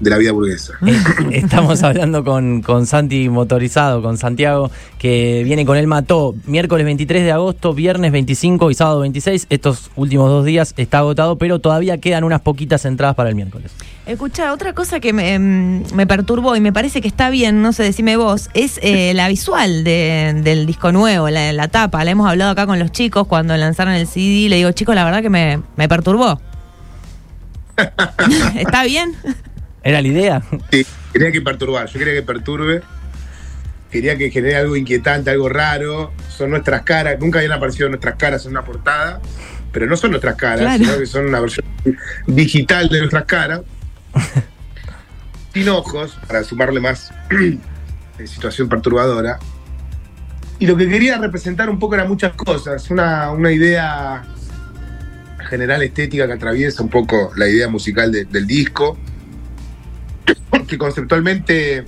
De 0.00 0.10
la 0.10 0.16
vida 0.16 0.32
burguesa. 0.32 0.74
Estamos 1.32 1.82
hablando 1.82 2.24
con, 2.24 2.62
con 2.62 2.86
Santi 2.86 3.28
Motorizado, 3.28 4.00
con 4.02 4.16
Santiago, 4.16 4.70
que 4.98 5.42
viene 5.44 5.64
con 5.66 5.76
el 5.76 5.86
Mató 5.86 6.34
miércoles 6.46 6.84
23 6.84 7.24
de 7.24 7.32
agosto, 7.32 7.74
viernes 7.74 8.12
25 8.12 8.70
y 8.70 8.74
sábado 8.74 9.00
26. 9.00 9.46
Estos 9.50 9.90
últimos 9.96 10.28
dos 10.30 10.44
días 10.44 10.74
está 10.76 10.98
agotado, 10.98 11.36
pero 11.38 11.58
todavía 11.58 11.98
quedan 11.98 12.24
unas 12.24 12.40
poquitas 12.42 12.84
entradas 12.84 13.16
para 13.16 13.28
el 13.30 13.34
miércoles. 13.34 13.72
Escucha, 14.06 14.52
otra 14.54 14.72
cosa 14.72 15.00
que 15.00 15.12
me, 15.12 15.34
em, 15.34 15.82
me 15.94 16.06
perturbó 16.06 16.56
y 16.56 16.60
me 16.60 16.72
parece 16.72 17.02
que 17.02 17.08
está 17.08 17.28
bien, 17.28 17.60
no 17.60 17.72
sé, 17.74 17.82
decime 17.82 18.16
vos, 18.16 18.48
es 18.54 18.80
eh, 18.82 19.12
la 19.14 19.28
visual 19.28 19.84
de- 19.84 20.40
del 20.42 20.64
disco 20.64 20.92
nuevo, 20.92 21.28
la, 21.28 21.52
la 21.52 21.68
tapa. 21.68 22.04
La 22.04 22.12
hemos 22.12 22.26
hablado 22.30 22.52
acá 22.52 22.66
con 22.66 22.78
los 22.78 22.90
chicos 22.92 23.26
cuando 23.26 23.54
lanzaron 23.56 23.92
el 23.94 24.06
CD. 24.06 24.48
Le 24.48 24.56
digo, 24.56 24.72
chicos, 24.72 24.94
la 24.94 25.04
verdad 25.04 25.20
que 25.20 25.28
me, 25.28 25.60
me 25.76 25.88
perturbó. 25.88 26.40
¿Está 28.56 28.84
bien? 28.84 29.12
¿Era 29.82 30.02
la 30.02 30.08
idea? 30.08 30.42
Sí, 30.70 30.84
quería 31.12 31.32
que 31.32 31.40
perturbar, 31.40 31.86
yo 31.88 31.98
quería 31.98 32.14
que 32.14 32.22
perturbe, 32.22 32.82
quería 33.90 34.16
que 34.18 34.30
genere 34.30 34.56
algo 34.56 34.76
inquietante, 34.76 35.30
algo 35.30 35.48
raro. 35.48 36.12
Son 36.28 36.50
nuestras 36.50 36.82
caras, 36.82 37.16
nunca 37.20 37.38
habían 37.38 37.52
aparecido 37.52 37.88
nuestras 37.88 38.16
caras 38.16 38.44
en 38.44 38.52
una 38.52 38.64
portada, 38.64 39.20
pero 39.72 39.86
no 39.86 39.96
son 39.96 40.10
nuestras 40.10 40.36
caras, 40.36 40.60
Claro. 40.60 40.84
sino 40.84 40.98
que 40.98 41.06
son 41.06 41.26
una 41.26 41.40
versión 41.40 41.64
digital 42.26 42.88
de 42.88 42.98
nuestras 42.98 43.24
caras, 43.24 43.62
sin 45.54 45.68
ojos, 45.68 46.18
para 46.26 46.44
sumarle 46.44 46.80
más 46.80 47.10
eh, 48.18 48.26
situación 48.26 48.68
perturbadora. 48.68 49.38
Y 50.60 50.66
lo 50.66 50.76
que 50.76 50.88
quería 50.88 51.18
representar 51.18 51.70
un 51.70 51.78
poco 51.78 51.94
eran 51.94 52.08
muchas 52.08 52.32
cosas, 52.34 52.90
una, 52.90 53.30
una 53.30 53.52
idea 53.52 54.24
general 55.48 55.82
estética 55.82 56.26
que 56.26 56.32
atraviesa 56.32 56.82
un 56.82 56.88
poco 56.90 57.30
la 57.36 57.48
idea 57.48 57.68
musical 57.68 58.10
de- 58.12 58.24
del 58.24 58.46
disco 58.46 58.98
que 60.68 60.78
conceptualmente 60.78 61.84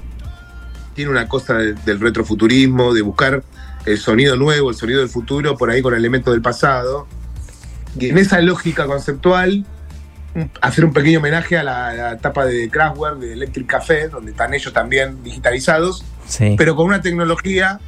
tiene 0.94 1.10
una 1.10 1.28
cosa 1.28 1.54
de- 1.54 1.74
del 1.74 2.00
retrofuturismo, 2.00 2.92
de 2.92 3.02
buscar 3.02 3.44
el 3.86 3.98
sonido 3.98 4.36
nuevo, 4.36 4.70
el 4.70 4.76
sonido 4.76 5.00
del 5.00 5.08
futuro, 5.08 5.56
por 5.56 5.70
ahí 5.70 5.80
con 5.82 5.94
elementos 5.94 6.32
del 6.34 6.42
pasado. 6.42 7.06
Y 7.98 8.08
en 8.08 8.18
esa 8.18 8.40
lógica 8.40 8.86
conceptual, 8.86 9.64
un- 10.34 10.50
hacer 10.60 10.84
un 10.84 10.92
pequeño 10.92 11.18
homenaje 11.20 11.56
a 11.58 11.62
la, 11.62 11.88
a 11.88 11.94
la 11.94 12.12
etapa 12.12 12.44
de 12.44 12.68
Kraftwerk, 12.70 13.18
de 13.18 13.32
Electric 13.34 13.66
Café, 13.66 14.08
donde 14.08 14.32
están 14.32 14.52
ellos 14.54 14.72
también 14.72 15.22
digitalizados, 15.22 16.04
Sí. 16.26 16.54
pero 16.58 16.74
con 16.76 16.86
una 16.86 17.00
tecnología 17.00 17.80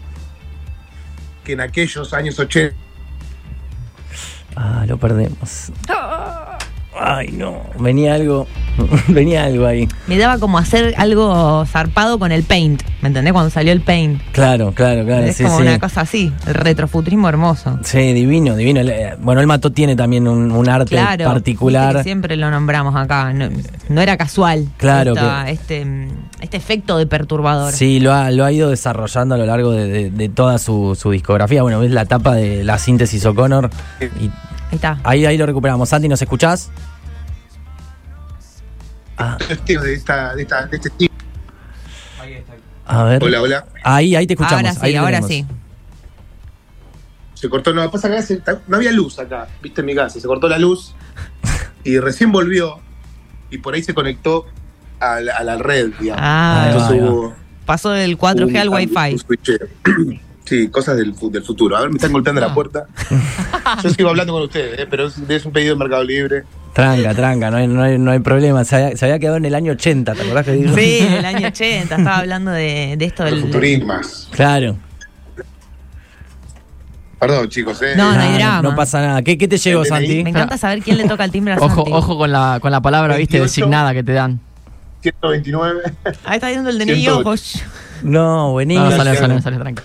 que 1.44 1.52
en 1.52 1.60
aquellos 1.60 2.12
años 2.14 2.38
80 2.38 2.76
Ah, 4.54 4.84
lo 4.86 4.98
perdemos. 4.98 5.72
Ay, 7.04 7.32
no. 7.32 7.62
Venía 7.80 8.14
algo. 8.14 8.46
Venía 9.08 9.44
algo 9.44 9.66
ahí. 9.66 9.88
Me 10.06 10.16
daba 10.16 10.38
como 10.38 10.56
hacer 10.56 10.94
algo 10.96 11.64
zarpado 11.66 12.18
con 12.18 12.30
el 12.32 12.42
paint, 12.44 12.82
¿me 13.02 13.08
entendés? 13.08 13.32
Cuando 13.32 13.50
salió 13.50 13.72
el 13.72 13.80
paint. 13.80 14.22
Claro, 14.32 14.72
claro, 14.72 15.04
claro. 15.04 15.24
es 15.24 15.36
sí, 15.36 15.42
como 15.44 15.56
sí. 15.58 15.62
una 15.62 15.78
cosa 15.78 16.02
así, 16.02 16.32
el 16.46 16.54
retrofuturismo 16.54 17.28
hermoso. 17.28 17.78
Sí, 17.82 18.12
divino, 18.12 18.54
divino. 18.56 18.80
Bueno, 19.20 19.40
el 19.40 19.46
Mató 19.46 19.72
tiene 19.72 19.96
también 19.96 20.26
un, 20.28 20.52
un 20.52 20.68
arte 20.68 20.90
Claro, 20.96 21.24
particular. 21.26 21.96
que 21.96 22.02
siempre 22.04 22.36
lo 22.36 22.50
nombramos 22.50 22.94
acá, 22.96 23.32
no, 23.32 23.48
no 23.88 24.00
era 24.00 24.16
casual. 24.16 24.68
Claro 24.78 25.12
esta- 25.12 25.50
este, 25.50 26.08
este 26.40 26.56
efecto 26.56 26.96
de 26.98 27.06
perturbador. 27.06 27.72
Sí, 27.72 28.00
lo 28.00 28.12
ha, 28.14 28.30
lo 28.30 28.44
ha 28.44 28.52
ido 28.52 28.70
desarrollando 28.70 29.34
a 29.34 29.38
lo 29.38 29.44
largo 29.46 29.72
de, 29.72 29.86
de- 29.88 30.10
de 30.10 30.28
toda 30.28 30.58
su, 30.58 30.96
su 30.98 31.10
discografía. 31.10 31.62
Bueno, 31.62 31.80
ves 31.80 31.90
la 31.90 32.06
tapa 32.06 32.34
de 32.36 32.62
la 32.64 32.78
síntesis 32.78 33.26
O'Connor. 33.26 33.68
Y 34.00 34.04
Ahí 34.26 34.30
está. 34.76 34.98
ahí, 35.04 35.26
ahí 35.26 35.36
lo 35.36 35.44
recuperamos. 35.44 35.90
Santi, 35.90 36.08
¿nos 36.08 36.22
escuchás? 36.22 36.70
Ah, 39.22 39.38
de, 39.48 39.94
esta, 39.94 40.34
de, 40.34 40.42
esta- 40.42 40.66
de 40.66 40.76
este 40.76 40.90
tipo. 40.90 41.14
a 42.86 43.04
ver. 43.04 43.22
Hola, 43.22 43.42
hola. 43.42 43.66
Ahí, 43.84 44.14
ahí 44.16 44.26
te 44.26 44.34
escuchamos. 44.34 44.58
ahora 44.64 44.72
sí, 44.74 44.80
ahí 44.86 44.96
ahora 44.96 45.22
sí. 45.22 45.46
Se 47.34 47.48
cortó, 47.48 47.72
no, 47.72 47.90
pasa 47.90 48.08
acá 48.08 48.22
se- 48.22 48.40
no 48.68 48.76
había 48.76 48.92
luz 48.92 49.18
acá, 49.18 49.48
viste 49.62 49.80
en 49.80 49.86
mi 49.86 49.94
casa, 49.94 50.20
se 50.20 50.26
cortó 50.28 50.48
la 50.48 50.58
luz 50.58 50.94
y 51.84 51.98
recién 51.98 52.30
volvió 52.30 52.78
y 53.50 53.58
por 53.58 53.74
ahí 53.74 53.82
se 53.82 53.94
conectó 53.94 54.46
a 55.00 55.20
la, 55.20 55.36
a 55.36 55.42
la 55.44 55.56
red, 55.56 55.90
digamos. 55.98 56.22
Ah, 56.24 56.62
Ahí 56.62 56.66
va, 56.68 56.72
Entonces 56.72 56.92
ahí 56.92 57.00
va. 57.00 57.10
hubo 57.10 57.34
pasó 57.66 57.90
del 57.90 58.16
4G 58.18 58.56
al 58.58 58.68
Wi-Fi. 58.68 59.18
switcheo. 59.18 59.58
Sí, 60.44 60.68
cosas 60.68 60.96
del, 60.96 61.14
fu- 61.14 61.30
del 61.30 61.44
futuro. 61.44 61.76
A 61.76 61.80
ver, 61.82 61.90
me 61.90 61.96
están 61.96 62.12
golpeando 62.12 62.42
Ah. 62.42 62.48
la 62.48 62.52
puerta. 62.54 62.86
Yo 63.82 63.90
sigo 63.90 64.08
hablando 64.08 64.32
con 64.32 64.42
ustedes, 64.42 64.76
eh, 64.80 64.86
pero 64.90 65.06
es, 65.06 65.16
es 65.16 65.46
un 65.46 65.52
pedido 65.52 65.74
de 65.74 65.78
Mercado 65.78 66.02
Libre. 66.02 66.42
Tranca, 66.72 67.14
tranca, 67.14 67.50
no 67.50 67.58
hay, 67.58 67.66
no 67.68 67.82
hay, 67.82 67.98
no 67.98 68.10
hay 68.12 68.20
problema. 68.20 68.64
Se 68.64 68.76
había, 68.76 68.96
se 68.96 69.04
había 69.04 69.18
quedado 69.18 69.36
en 69.36 69.44
el 69.44 69.54
año 69.54 69.72
80, 69.72 70.14
¿te 70.14 70.22
acordás 70.22 70.44
que 70.46 70.52
dijo? 70.52 70.74
Sí, 70.74 70.98
en 71.00 71.12
el 71.12 71.24
año 71.24 71.48
80, 71.48 71.96
estaba 71.96 72.18
hablando 72.18 72.50
de, 72.50 72.94
de 72.96 73.04
esto 73.04 73.24
Los 73.24 73.32
del... 73.32 73.40
futurismas. 73.42 74.28
Claro. 74.32 74.76
Perdón, 77.20 77.48
chicos, 77.50 77.80
eh. 77.82 77.92
No, 77.96 78.12
no 78.14 78.20
hay 78.20 78.34
drama. 78.34 78.62
No 78.62 78.74
pasa 78.74 79.00
nada. 79.00 79.22
¿Qué, 79.22 79.38
qué 79.38 79.46
te 79.46 79.56
llegó. 79.58 79.84
Santi? 79.84 80.24
Me 80.24 80.30
encanta 80.30 80.56
saber 80.58 80.82
quién 80.82 80.96
le 80.96 81.04
toca 81.06 81.24
el 81.24 81.30
timbre 81.30 81.54
a 81.54 81.56
Ojo, 81.58 81.76
Santi. 81.76 81.92
ojo 81.92 82.18
con 82.18 82.32
la, 82.32 82.58
con 82.60 82.72
la 82.72 82.80
palabra, 82.80 83.16
viste, 83.16 83.38
28. 83.38 83.44
designada 83.60 83.92
que 83.94 84.02
te 84.02 84.12
dan. 84.12 84.40
129. 85.02 85.82
Ahí 86.24 86.34
está 86.36 86.48
viendo 86.48 86.70
el 86.70 86.78
DNI, 86.78 86.94
Ciento 86.96 87.18
ojo. 87.20 87.34
No, 88.02 88.50
buenísimo. 88.52 88.86
no, 88.86 88.96
sale, 88.96 89.14
sale, 89.14 89.40
sale, 89.40 89.58
tranqui. 89.58 89.82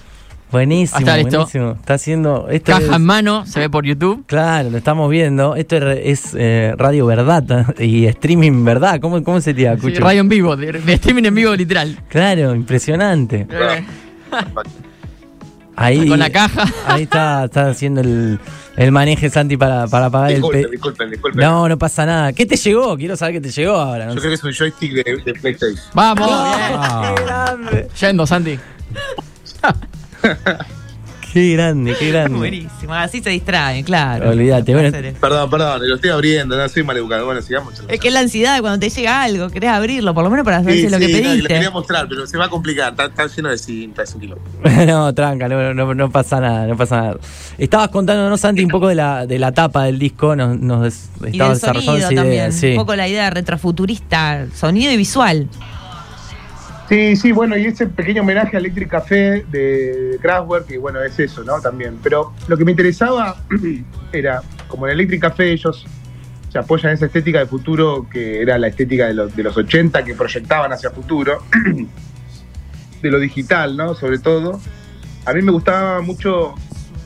Buenísimo, 0.51 0.99
Está 0.99 1.17
listo. 1.17 1.37
buenísimo. 1.37 1.71
Está 1.71 1.93
haciendo. 1.95 2.47
Esto 2.49 2.71
Caja 2.71 2.85
es- 2.85 2.91
en 2.91 3.03
mano, 3.05 3.45
se 3.45 3.59
ve 3.59 3.69
por 3.69 3.85
YouTube. 3.85 4.23
Claro, 4.27 4.69
lo 4.69 4.77
estamos 4.77 5.09
viendo. 5.09 5.55
Esto 5.55 5.75
es, 5.77 5.99
es, 6.25 6.35
eh, 6.37 6.73
radio 6.77 7.05
verdad 7.05 7.75
y 7.79 8.05
streaming 8.05 8.63
verdad. 8.63 8.99
¿Cómo, 9.01 9.21
cómo 9.23 9.41
sería, 9.41 9.75
Sí, 9.75 9.81
Cucho? 9.81 10.01
radio 10.01 10.21
en 10.21 10.29
vivo, 10.29 10.55
de, 10.55 10.71
de 10.71 10.93
streaming 10.93 11.23
en 11.25 11.35
vivo 11.35 11.53
literal. 11.53 11.97
Claro, 12.09 12.55
impresionante. 12.55 13.45
Ahí, 15.75 16.07
Con 16.07 16.17
la 16.17 16.29
caja. 16.31 16.65
Ahí 16.87 17.03
está, 17.03 17.45
está 17.45 17.69
haciendo 17.69 18.01
el, 18.01 18.39
el 18.77 18.91
maneje 18.91 19.29
Santi 19.29 19.57
para, 19.57 19.85
para 19.87 20.09
pagar 20.09 20.29
el 20.31 20.35
Disculpen, 20.37 20.63
pe- 20.63 20.69
disculpen, 20.71 21.11
disculpen. 21.11 21.41
No, 21.43 21.69
no 21.69 21.77
pasa 21.77 22.03
nada. 22.05 22.33
¿Qué 22.33 22.47
te 22.47 22.55
llegó? 22.55 22.97
Quiero 22.97 23.15
saber 23.15 23.35
qué 23.35 23.41
te 23.41 23.51
llegó 23.51 23.75
ahora. 23.75 24.05
no 24.07 24.15
Yo 24.15 24.21
sé. 24.21 24.27
creo 24.27 24.29
que 24.31 24.35
es 24.35 24.43
un 24.43 24.53
joystick 24.53 24.93
de, 24.93 25.21
de 25.23 25.33
PlayStation. 25.33 25.77
Vamos, 25.93 26.27
Ah, 26.31 27.55
bien. 27.71 27.87
Yendo, 27.99 28.25
Santi. 28.25 28.57
qué 31.33 31.53
grande, 31.53 31.95
qué 31.99 32.09
grande. 32.11 32.37
Buenísimo, 32.37 32.93
así 32.93 33.21
se 33.21 33.29
distraen, 33.29 33.83
claro. 33.83 34.29
Olvídate, 34.29 34.71
No 34.73 34.79
bueno. 34.79 34.97
Perdón, 35.19 35.49
perdón, 35.49 35.87
lo 35.87 35.95
estoy 35.95 36.09
abriendo, 36.09 36.57
no 36.57 36.67
soy 36.69 36.83
maleducado. 36.83 37.25
Bueno, 37.25 37.41
sigamos. 37.41 37.73
Es 37.87 37.99
que 37.99 38.07
es 38.07 38.13
la 38.13 38.21
ansiedad 38.21 38.55
de 38.55 38.61
cuando 38.61 38.79
te 38.79 38.89
llega 38.89 39.21
algo, 39.21 39.49
querés 39.49 39.69
abrirlo, 39.69 40.13
por 40.13 40.23
lo 40.23 40.29
menos 40.29 40.45
para 40.45 40.59
saber 40.59 40.73
Sí, 40.75 40.79
si 40.81 40.85
es 40.87 40.91
lo 40.91 40.97
sí, 40.99 41.05
que 41.07 41.11
no, 41.11 41.17
y 41.17 41.21
lo 41.21 41.27
pediste. 41.29 41.53
quería 41.53 41.69
mostrar, 41.69 42.07
pero 42.07 42.25
se 42.25 42.37
va 42.37 42.45
a 42.45 42.49
complicar. 42.49 42.91
Está, 42.91 43.05
está 43.05 43.27
lleno 43.27 43.49
de 43.49 43.57
cintas, 43.57 44.09
es 44.09 44.15
un 44.15 44.21
kilo. 44.21 44.39
No, 44.87 45.13
tranca, 45.13 45.47
no, 45.49 45.73
no, 45.73 45.93
no 45.93 46.09
pasa 46.09 46.39
nada, 46.39 46.65
no 46.65 46.77
pasa 46.77 46.95
nada. 46.97 47.17
Estabas 47.57 47.89
contándonos, 47.89 48.39
Santi, 48.39 48.63
un 48.63 48.69
poco 48.69 48.87
de 48.87 48.95
la, 48.95 49.25
de 49.27 49.37
la 49.37 49.51
tapa 49.51 49.83
del 49.83 49.99
disco, 49.99 50.35
nos, 50.35 50.57
nos 50.59 50.93
y 51.25 51.31
estabas 51.31 51.61
del 51.61 51.73
desarrollando 51.73 51.91
sonido 51.91 51.97
esa 51.97 52.13
idea. 52.13 52.23
también, 52.23 52.53
sí. 52.53 52.69
un 52.71 52.75
poco 52.77 52.95
la 52.95 53.07
idea 53.07 53.29
retrofuturista, 53.29 54.47
sonido 54.55 54.91
y 54.91 54.97
visual. 54.97 55.47
Sí, 56.89 57.17
sí, 57.17 57.31
bueno, 57.33 57.57
y 57.57 57.65
ese 57.65 57.87
pequeño 57.87 58.21
homenaje 58.21 58.55
a 58.55 58.59
Electric 58.59 58.89
Café 58.89 59.45
de 59.51 60.17
Kraftwerk, 60.21 60.67
que 60.67 60.77
bueno, 60.77 61.01
es 61.03 61.19
eso, 61.19 61.43
¿no? 61.43 61.59
También. 61.59 61.97
Pero 62.01 62.33
lo 62.47 62.57
que 62.57 62.63
me 62.63 62.71
interesaba 62.71 63.43
era, 64.13 64.41
como 64.69 64.87
en 64.87 64.93
Electric 64.93 65.21
Café 65.21 65.51
ellos 65.51 65.85
se 66.49 66.57
apoyan 66.57 66.91
en 66.91 66.95
esa 66.95 67.07
estética 67.07 67.39
de 67.39 67.45
futuro, 67.45 68.07
que 68.09 68.41
era 68.41 68.57
la 68.57 68.67
estética 68.67 69.07
de 69.07 69.13
los, 69.13 69.35
de 69.35 69.43
los 69.43 69.57
80, 69.57 70.05
que 70.05 70.13
proyectaban 70.13 70.71
hacia 70.71 70.89
futuro, 70.91 71.43
de 73.01 73.11
lo 73.11 73.19
digital, 73.19 73.75
¿no? 73.75 73.93
Sobre 73.93 74.19
todo. 74.19 74.61
A 75.25 75.33
mí 75.33 75.41
me 75.41 75.51
gustaba 75.51 75.99
mucho 76.01 76.55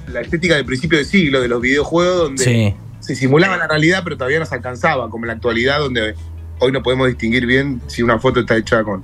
la 0.08 0.22
estética 0.22 0.56
del 0.56 0.66
principio 0.66 1.00
de 1.00 1.06
siglo, 1.06 1.42
de 1.42 1.48
los 1.48 1.60
videojuegos, 1.60 2.18
donde 2.18 2.44
Sí, 2.44 2.76
se 3.00 3.16
simulaba 3.16 3.58
la 3.58 3.68
realidad, 3.68 4.02
pero 4.04 4.16
todavía 4.16 4.38
no 4.38 4.46
se 4.46 4.54
alcanzaba, 4.54 5.10
como 5.10 5.26
en 5.26 5.30
la 5.30 5.34
actualidad, 5.34 5.80
donde 5.80 6.14
hoy 6.60 6.72
no 6.72 6.84
podemos 6.84 7.08
distinguir 7.08 7.48
bien 7.48 7.82
si 7.88 8.04
una 8.04 8.20
foto 8.20 8.42
está 8.42 8.56
hecha 8.58 8.84
con 8.84 9.04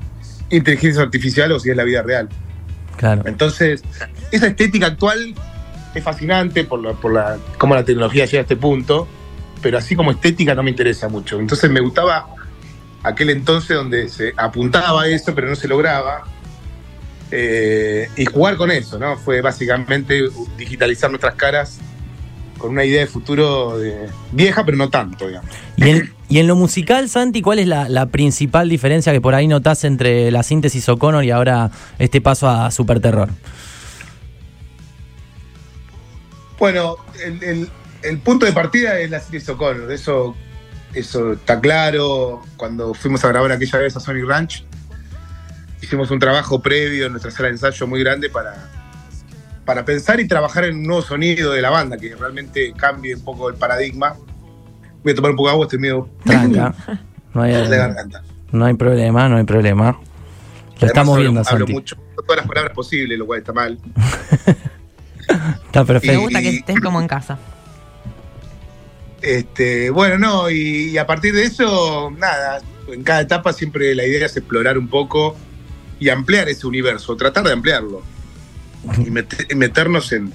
inteligencia 0.49 1.01
artificial 1.01 1.51
o 1.51 1.59
si 1.59 1.69
es 1.69 1.77
la 1.77 1.83
vida 1.83 2.01
real. 2.01 2.29
claro. 2.95 3.23
Entonces, 3.25 3.83
esa 4.31 4.47
estética 4.47 4.87
actual 4.87 5.35
es 5.93 6.03
fascinante 6.03 6.63
por, 6.63 6.83
la, 6.83 6.93
por 6.93 7.13
la, 7.13 7.37
cómo 7.57 7.75
la 7.75 7.83
tecnología 7.83 8.25
llega 8.25 8.39
a 8.39 8.41
este 8.41 8.55
punto, 8.55 9.07
pero 9.61 9.77
así 9.77 9.95
como 9.95 10.11
estética 10.11 10.53
no 10.55 10.63
me 10.63 10.69
interesa 10.69 11.09
mucho. 11.09 11.39
Entonces 11.39 11.69
me 11.69 11.79
gustaba 11.79 12.27
aquel 13.03 13.29
entonces 13.29 13.75
donde 13.75 14.09
se 14.09 14.33
apuntaba 14.37 15.03
a 15.03 15.07
eso, 15.07 15.33
pero 15.33 15.49
no 15.49 15.55
se 15.55 15.67
lograba. 15.67 16.23
eh, 17.31 18.09
y 18.15 18.25
jugar 18.25 18.55
con 18.55 18.71
eso, 18.71 18.97
¿no? 18.97 19.17
Fue 19.17 19.41
básicamente 19.41 20.21
digitalizar 20.57 21.09
nuestras 21.09 21.35
caras 21.35 21.79
con 22.57 22.71
una 22.71 22.83
idea 22.83 23.01
de 23.01 23.07
futuro 23.07 23.77
de- 23.77 24.09
vieja, 24.31 24.65
pero 24.65 24.77
no 24.77 24.89
tanto, 24.89 25.27
digamos. 25.27 25.49
Y 25.77 25.89
en, 25.89 26.13
y 26.29 26.39
en 26.39 26.47
lo 26.47 26.55
musical, 26.55 27.07
Santi, 27.09 27.41
¿cuál 27.41 27.59
es 27.59 27.67
la, 27.67 27.87
la 27.89 28.07
principal 28.07 28.67
diferencia 28.69 29.13
que 29.13 29.21
por 29.21 29.35
ahí 29.35 29.47
notás 29.47 29.83
entre 29.83 30.31
la 30.31 30.43
síntesis 30.43 30.87
O'Connor 30.89 31.23
y 31.23 31.31
ahora 31.31 31.71
este 31.99 32.21
paso 32.21 32.49
a 32.49 32.69
Super 32.71 32.99
Terror? 32.99 33.29
Bueno, 36.59 36.97
el, 37.23 37.43
el- 37.43 37.69
el 38.03 38.19
punto 38.19 38.45
de 38.45 38.53
partida 38.53 38.99
es 38.99 39.09
la 39.09 39.19
serie 39.19 39.41
O'Connor, 39.51 39.91
eso 39.91 40.35
eso 40.93 41.33
está 41.33 41.59
claro. 41.59 42.41
Cuando 42.55 42.93
fuimos 42.93 43.23
a 43.25 43.27
grabar 43.27 43.51
aquella 43.51 43.79
vez 43.79 43.95
a 43.95 43.99
Sonic 43.99 44.25
Ranch, 44.25 44.63
hicimos 45.81 46.09
un 46.11 46.19
trabajo 46.19 46.61
previo 46.61 47.05
en 47.07 47.11
nuestra 47.11 47.31
sala 47.31 47.47
de 47.49 47.53
ensayo 47.55 47.85
muy 47.87 47.99
grande 47.99 48.29
para, 48.29 48.69
para 49.67 49.83
pensar 49.83 50.17
y 50.21 50.27
trabajar 50.29 50.63
en 50.63 50.77
un 50.77 50.83
nuevo 50.83 51.01
sonido 51.01 51.51
de 51.51 51.61
la 51.61 51.69
banda, 51.69 51.97
que 51.97 52.15
realmente 52.15 52.71
cambie 52.77 53.13
un 53.15 53.21
poco 53.23 53.49
el 53.49 53.55
paradigma. 53.55 54.15
Voy 55.03 55.11
a 55.11 55.15
tomar 55.15 55.31
un 55.31 55.37
poco 55.37 55.49
de 55.49 55.53
agua, 55.53 55.65
estoy 55.65 55.79
medio 55.79 56.09
Tranca. 56.23 56.73
No 57.33 57.43
hay, 57.43 57.51
no 57.53 58.77
problema, 58.77 59.27
no 59.29 59.35
hay 59.37 59.43
problema. 59.43 59.91
Lo 59.91 59.97
Además, 59.97 60.81
estamos 60.81 61.13
hablo- 61.17 61.21
viendo, 61.21 61.39
hablo 61.41 61.57
Santi. 61.59 61.73
mucho, 61.73 61.95
todas 62.25 62.37
las 62.37 62.47
palabras 62.47 62.73
posibles, 62.73 63.19
lo 63.19 63.25
cual 63.27 63.39
está 63.39 63.53
mal. 63.53 63.77
Está 65.65 65.81
Me 65.81 65.85
perfecto. 65.85 66.21
gusta 66.21 66.41
que 66.41 66.49
estés 66.49 66.79
como 66.79 67.01
en 67.01 67.07
casa. 67.09 67.37
Este, 69.21 69.89
bueno, 69.89 70.17
no, 70.17 70.49
y, 70.49 70.91
y 70.91 70.97
a 70.97 71.05
partir 71.05 71.33
de 71.33 71.43
eso, 71.43 72.09
nada, 72.17 72.61
en 72.87 73.03
cada 73.03 73.21
etapa 73.21 73.51
siempre 73.51 73.93
la 73.93 74.05
idea 74.05 74.25
es 74.25 74.37
explorar 74.37 74.77
un 74.77 74.87
poco 74.87 75.35
y 75.99 76.07
ampliar 76.09 76.47
ese 76.47 76.65
universo, 76.65 77.17
tratar 77.17 77.43
de 77.43 77.51
ampliarlo. 77.51 78.01
Y 79.05 79.09
mete- 79.11 79.47
y 79.49 79.55
meternos 79.55 80.11
en, 80.11 80.31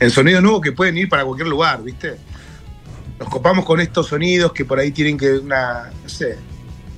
en 0.00 0.10
sonidos 0.10 0.42
nuevos 0.42 0.60
que 0.60 0.72
pueden 0.72 0.96
ir 0.98 1.08
para 1.08 1.24
cualquier 1.24 1.48
lugar, 1.48 1.82
¿viste? 1.82 2.16
Nos 3.18 3.28
copamos 3.28 3.64
con 3.64 3.80
estos 3.80 4.08
sonidos 4.08 4.52
que 4.52 4.64
por 4.64 4.78
ahí 4.78 4.90
tienen 4.90 5.16
que 5.16 5.32
una, 5.34 5.90
no 6.02 6.08
sé, 6.08 6.38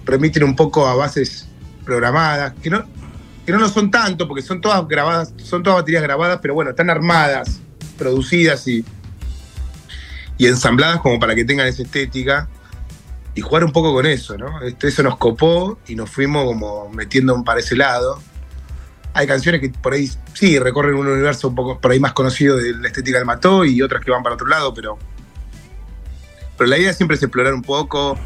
remiten 0.04 0.44
un 0.44 0.56
poco 0.56 0.86
a 0.86 0.94
bases 0.94 1.48
programadas, 1.84 2.54
que 2.62 2.70
no, 2.70 2.84
que 3.44 3.52
no 3.52 3.58
lo 3.58 3.68
son 3.68 3.90
tanto, 3.90 4.26
porque 4.26 4.42
son 4.42 4.60
todas 4.60 4.86
grabadas, 4.88 5.34
son 5.36 5.62
todas 5.62 5.80
baterías 5.80 6.02
grabadas, 6.02 6.38
pero 6.40 6.54
bueno, 6.54 6.70
están 6.70 6.88
armadas, 6.88 7.60
producidas 7.98 8.66
y, 8.68 8.84
y 10.38 10.46
ensambladas 10.46 11.00
como 11.00 11.18
para 11.18 11.34
que 11.34 11.44
tengan 11.44 11.66
esa 11.66 11.82
estética 11.82 12.48
y 13.34 13.40
jugar 13.42 13.64
un 13.64 13.72
poco 13.72 13.92
con 13.92 14.06
eso, 14.06 14.38
¿no? 14.38 14.62
Este, 14.62 14.88
eso 14.88 15.02
nos 15.02 15.18
copó 15.18 15.78
y 15.88 15.94
nos 15.94 16.08
fuimos 16.08 16.44
como 16.46 16.88
metiendo 16.88 17.42
para 17.44 17.60
ese 17.60 17.76
lado. 17.76 18.22
Hay 19.14 19.26
canciones 19.28 19.60
que 19.60 19.68
por 19.70 19.92
ahí 19.92 20.10
sí 20.32 20.58
recorren 20.58 20.94
un 20.96 21.06
universo 21.06 21.48
un 21.48 21.54
poco 21.54 21.78
por 21.80 21.92
ahí 21.92 22.00
más 22.00 22.12
conocido 22.12 22.56
de 22.56 22.74
la 22.74 22.88
estética 22.88 23.18
del 23.18 23.26
mató 23.26 23.64
y 23.64 23.80
otras 23.80 24.04
que 24.04 24.10
van 24.10 24.22
para 24.22 24.34
otro 24.34 24.46
lado, 24.48 24.74
pero 24.74 24.98
pero 26.56 26.70
la 26.70 26.78
idea 26.78 26.92
siempre 26.92 27.16
es 27.16 27.22
explorar 27.22 27.52
un 27.54 27.62
poco, 27.62 28.16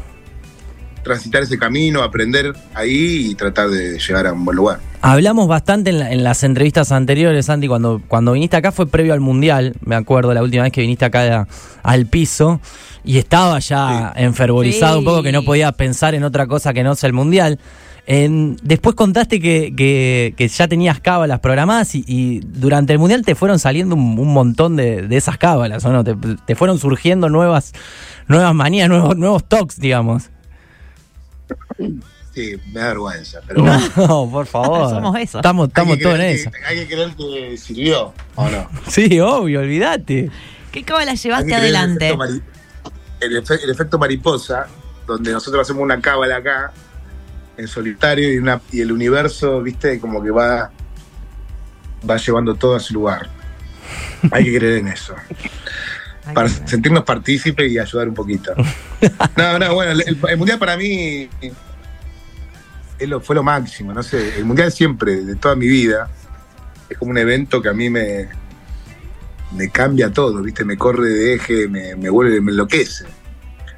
transitar 1.03 1.41
ese 1.43 1.57
camino, 1.57 2.03
aprender 2.03 2.53
ahí 2.75 3.29
y 3.31 3.35
tratar 3.35 3.69
de 3.69 3.97
llegar 3.97 4.27
a 4.27 4.33
un 4.33 4.45
buen 4.45 4.55
lugar. 4.57 4.79
Hablamos 5.01 5.47
bastante 5.47 5.89
en, 5.89 5.99
la- 5.99 6.11
en 6.11 6.23
las 6.23 6.43
entrevistas 6.43 6.91
anteriores, 6.91 7.45
Santi, 7.47 7.67
cuando, 7.67 8.01
cuando 8.07 8.33
viniste 8.33 8.57
acá 8.57 8.71
fue 8.71 8.85
previo 8.87 9.13
al 9.13 9.19
Mundial, 9.19 9.75
me 9.83 9.95
acuerdo, 9.95 10.33
la 10.33 10.43
última 10.43 10.63
vez 10.63 10.71
que 10.71 10.81
viniste 10.81 11.05
acá 11.05 11.41
a- 11.41 11.47
al 11.81 12.05
piso, 12.05 12.59
y 13.03 13.17
estaba 13.17 13.57
ya 13.59 14.13
enfervorizado 14.15 14.93
Sí. 14.93 14.99
un 14.99 15.05
poco 15.05 15.23
que 15.23 15.31
no 15.31 15.43
podía 15.43 15.71
pensar 15.71 16.13
en 16.15 16.23
otra 16.23 16.45
cosa 16.47 16.73
que 16.73 16.83
no 16.83 16.93
sea 16.95 17.07
el 17.07 17.13
Mundial. 17.13 17.59
En- 18.11 18.57
después 18.63 18.95
contaste 18.95 19.39
que, 19.39 19.71
que- 19.77 20.33
que 20.35 20.47
ya 20.47 20.67
tenías 20.67 20.99
cábalas 20.99 21.41
programadas 21.41 21.93
y, 21.93 22.03
y 22.07 22.39
durante 22.39 22.91
el 22.91 22.97
Mundial 22.97 23.23
te 23.23 23.35
fueron 23.35 23.59
saliendo 23.59 23.93
un, 23.95 24.17
un 24.17 24.33
montón 24.33 24.75
de, 24.75 25.03
de 25.03 25.15
esas 25.15 25.37
cábalas, 25.37 25.85
¿o 25.85 25.91
no? 25.93 26.03
Te, 26.03 26.15
te 26.45 26.55
fueron 26.55 26.79
surgiendo 26.79 27.29
nuevas, 27.29 27.71
nuevas 28.27 28.55
manías, 28.55 28.89
nuevos, 28.89 29.15
nuevos 29.15 29.43
talks, 29.47 29.79
digamos. 29.79 30.31
Sí, 32.33 32.55
me 32.73 32.79
da 32.79 32.87
vergüenza, 32.87 33.41
pero 33.47 33.61
bueno. 33.61 33.79
No, 33.97 34.29
por 34.29 34.45
favor. 34.47 34.89
Somos 34.95 35.15
eso. 35.19 35.37
Estamos, 35.39 35.67
estamos 35.67 35.99
todos 35.99 36.15
en 36.15 36.21
eso. 36.21 36.51
Hay 36.67 36.77
que 36.79 36.87
creer 36.87 37.11
que 37.15 37.57
sirvió, 37.57 38.13
¿o 38.35 38.49
no? 38.49 38.67
Sí, 38.87 39.19
obvio, 39.19 39.59
olvídate. 39.59 40.31
¿Qué 40.71 40.83
cábala 40.83 41.11
Hay 41.11 41.17
llevaste 41.17 41.53
adelante? 41.53 42.07
El 42.09 42.13
efecto, 42.13 42.17
mari- 42.17 42.41
el 43.21 43.43
efe- 43.43 43.63
el 43.63 43.69
efecto 43.69 43.99
mariposa, 43.99 44.67
donde 45.07 45.31
nosotros 45.31 45.61
hacemos 45.61 45.83
una 45.83 45.99
cábala 45.99 46.37
acá, 46.37 46.71
en 47.59 47.67
solitario, 47.67 48.31
y, 48.33 48.37
una, 48.37 48.61
y 48.71 48.81
el 48.81 48.91
universo, 48.91 49.61
viste, 49.61 49.99
como 49.99 50.23
que 50.23 50.31
va, 50.31 50.71
va 52.09 52.17
llevando 52.17 52.55
todo 52.55 52.75
a 52.75 52.79
su 52.79 52.93
lugar. 52.93 53.29
Hay 54.31 54.45
que 54.45 54.57
creer 54.57 54.77
en 54.79 54.87
eso. 54.87 55.15
Para 56.33 56.47
sentirnos 56.49 57.03
partícipes 57.03 57.71
y 57.71 57.79
ayudar 57.79 58.07
un 58.07 58.13
poquito. 58.13 58.53
No, 59.35 59.57
no, 59.59 59.73
bueno, 59.73 59.91
el, 59.91 60.17
el 60.27 60.37
mundial 60.37 60.59
para 60.59 60.77
mí 60.77 61.27
es 62.99 63.07
lo- 63.09 63.21
fue 63.21 63.35
lo 63.35 63.43
máximo, 63.43 63.93
no 63.93 64.03
sé. 64.03 64.37
El 64.37 64.45
mundial 64.45 64.71
siempre, 64.71 65.23
de 65.23 65.35
toda 65.35 65.55
mi 65.55 65.67
vida, 65.67 66.09
es 66.89 66.97
como 66.97 67.11
un 67.11 67.17
evento 67.17 67.61
que 67.61 67.69
a 67.69 67.73
mí 67.73 67.89
me, 67.89 68.27
me 69.55 69.69
cambia 69.69 70.11
todo, 70.11 70.41
¿viste? 70.43 70.65
Me 70.65 70.77
corre 70.77 71.07
de 71.09 71.33
eje, 71.35 71.67
me, 71.67 71.95
me 71.95 72.09
vuelve, 72.09 72.41
me 72.41 72.51
enloquece. 72.51 73.05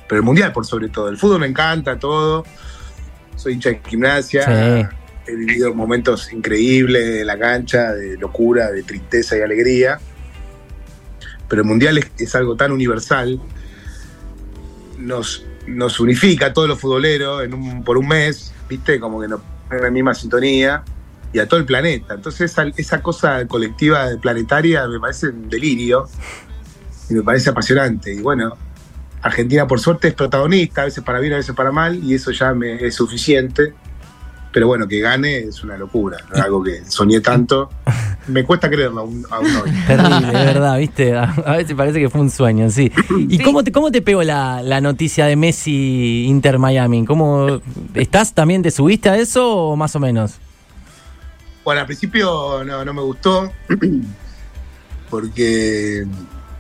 Pero 0.08 0.20
el 0.20 0.26
mundial 0.26 0.52
por 0.52 0.66
sobre 0.66 0.90
todo. 0.90 1.08
El 1.08 1.18
fútbol 1.18 1.40
me 1.40 1.48
encanta, 1.48 1.98
todo. 1.98 2.46
Soy 3.36 3.54
hincha 3.54 3.70
de 3.70 3.82
gimnasia. 3.88 4.44
Sí. 4.46 4.88
He 5.28 5.36
vivido 5.36 5.74
momentos 5.74 6.32
increíbles 6.34 7.06
de 7.06 7.26
la 7.26 7.38
cancha, 7.38 7.94
de 7.94 8.18
locura, 8.18 8.72
de 8.72 8.84
tristeza 8.84 9.38
y 9.38 9.42
alegría. 9.42 10.00
Pero 11.48 11.62
el 11.62 11.68
mundial 11.68 11.98
es, 11.98 12.12
es 12.18 12.36
algo 12.36 12.56
tan 12.56 12.72
universal. 12.72 13.40
Nos, 14.98 15.46
nos 15.68 16.00
unifica 16.00 16.48
a 16.48 16.54
todos 16.54 16.68
los 16.68 16.80
futboleros 16.80 17.44
en 17.44 17.54
un- 17.54 17.84
por 17.84 17.98
un 17.98 18.08
mes, 18.08 18.54
¿viste? 18.70 19.00
Como 19.00 19.22
que 19.22 19.28
nos 19.28 19.42
en 19.72 19.82
la 19.82 19.90
misma 19.90 20.14
sintonía 20.14 20.84
y 21.32 21.40
a 21.40 21.48
todo 21.48 21.60
el 21.60 21.66
planeta. 21.66 22.14
Entonces 22.16 22.52
esa, 22.52 22.66
esa 22.76 23.02
cosa 23.02 23.48
colectiva 23.48 24.06
planetaria 24.22 24.86
me 24.88 25.00
parece 25.00 25.30
un 25.30 25.48
delirio 25.50 26.10
y 27.10 27.14
me 27.14 27.22
parece 27.24 27.50
apasionante. 27.52 28.14
Y 28.14 28.20
bueno, 28.20 28.58
Argentina 29.22 29.68
por 29.68 29.80
suerte 29.80 30.10
es 30.10 30.14
protagonista, 30.14 30.82
a 30.82 30.86
veces 30.86 31.04
para 31.04 31.20
bien, 31.20 31.34
a 31.34 31.38
veces 31.38 31.56
para 31.56 31.72
mal, 31.72 32.04
y 32.04 32.14
eso 32.16 32.32
ya 32.32 32.54
me 32.54 32.86
es 32.86 32.96
suficiente. 32.96 33.74
Pero 34.54 34.68
bueno, 34.68 34.86
que 34.86 35.00
gane 35.00 35.38
es 35.38 35.64
una 35.64 35.78
locura, 35.78 36.18
¿no? 36.30 36.42
algo 36.44 36.62
que 36.62 36.84
soñé 36.86 37.22
tanto. 37.22 37.70
Me 38.28 38.44
cuesta 38.44 38.70
creerlo 38.70 39.02
aún, 39.02 39.26
aún 39.32 39.48
hoy. 39.48 39.72
Terrible, 39.88 40.28
de 40.28 40.46
verdad, 40.46 40.78
¿viste? 40.78 41.16
A, 41.18 41.56
veces 41.58 41.74
parece 41.74 42.00
que 42.00 42.10
fue 42.10 42.22
un 42.22 42.30
sueño, 42.30 42.70
sí. 42.70 42.92
¿Y 43.30 43.38
Sí. 43.38 43.44
cómo 43.44 43.64
te, 43.64 43.72
cómo 43.72 43.92
te 43.92 44.02
pegó 44.04 44.22
la, 44.24 44.62
la 44.62 44.80
noticia 44.80 45.26
de 45.26 45.36
Messi 45.36 46.26
Inter 46.28 46.60
Miami? 46.60 47.04
¿Cómo 47.06 47.62
estás 47.96 48.34
también 48.34 48.62
te 48.62 48.70
subiste 48.70 49.10
a 49.10 49.18
eso 49.18 49.70
o 49.70 49.76
más 49.76 49.96
o 49.96 50.00
menos? 50.00 50.36
Bueno, 51.64 51.82
al 51.82 51.88
principio 51.88 52.64
no, 52.64 52.84
no 52.86 52.94
me 52.94 53.02
gustó, 53.02 53.52
porque 55.10 56.06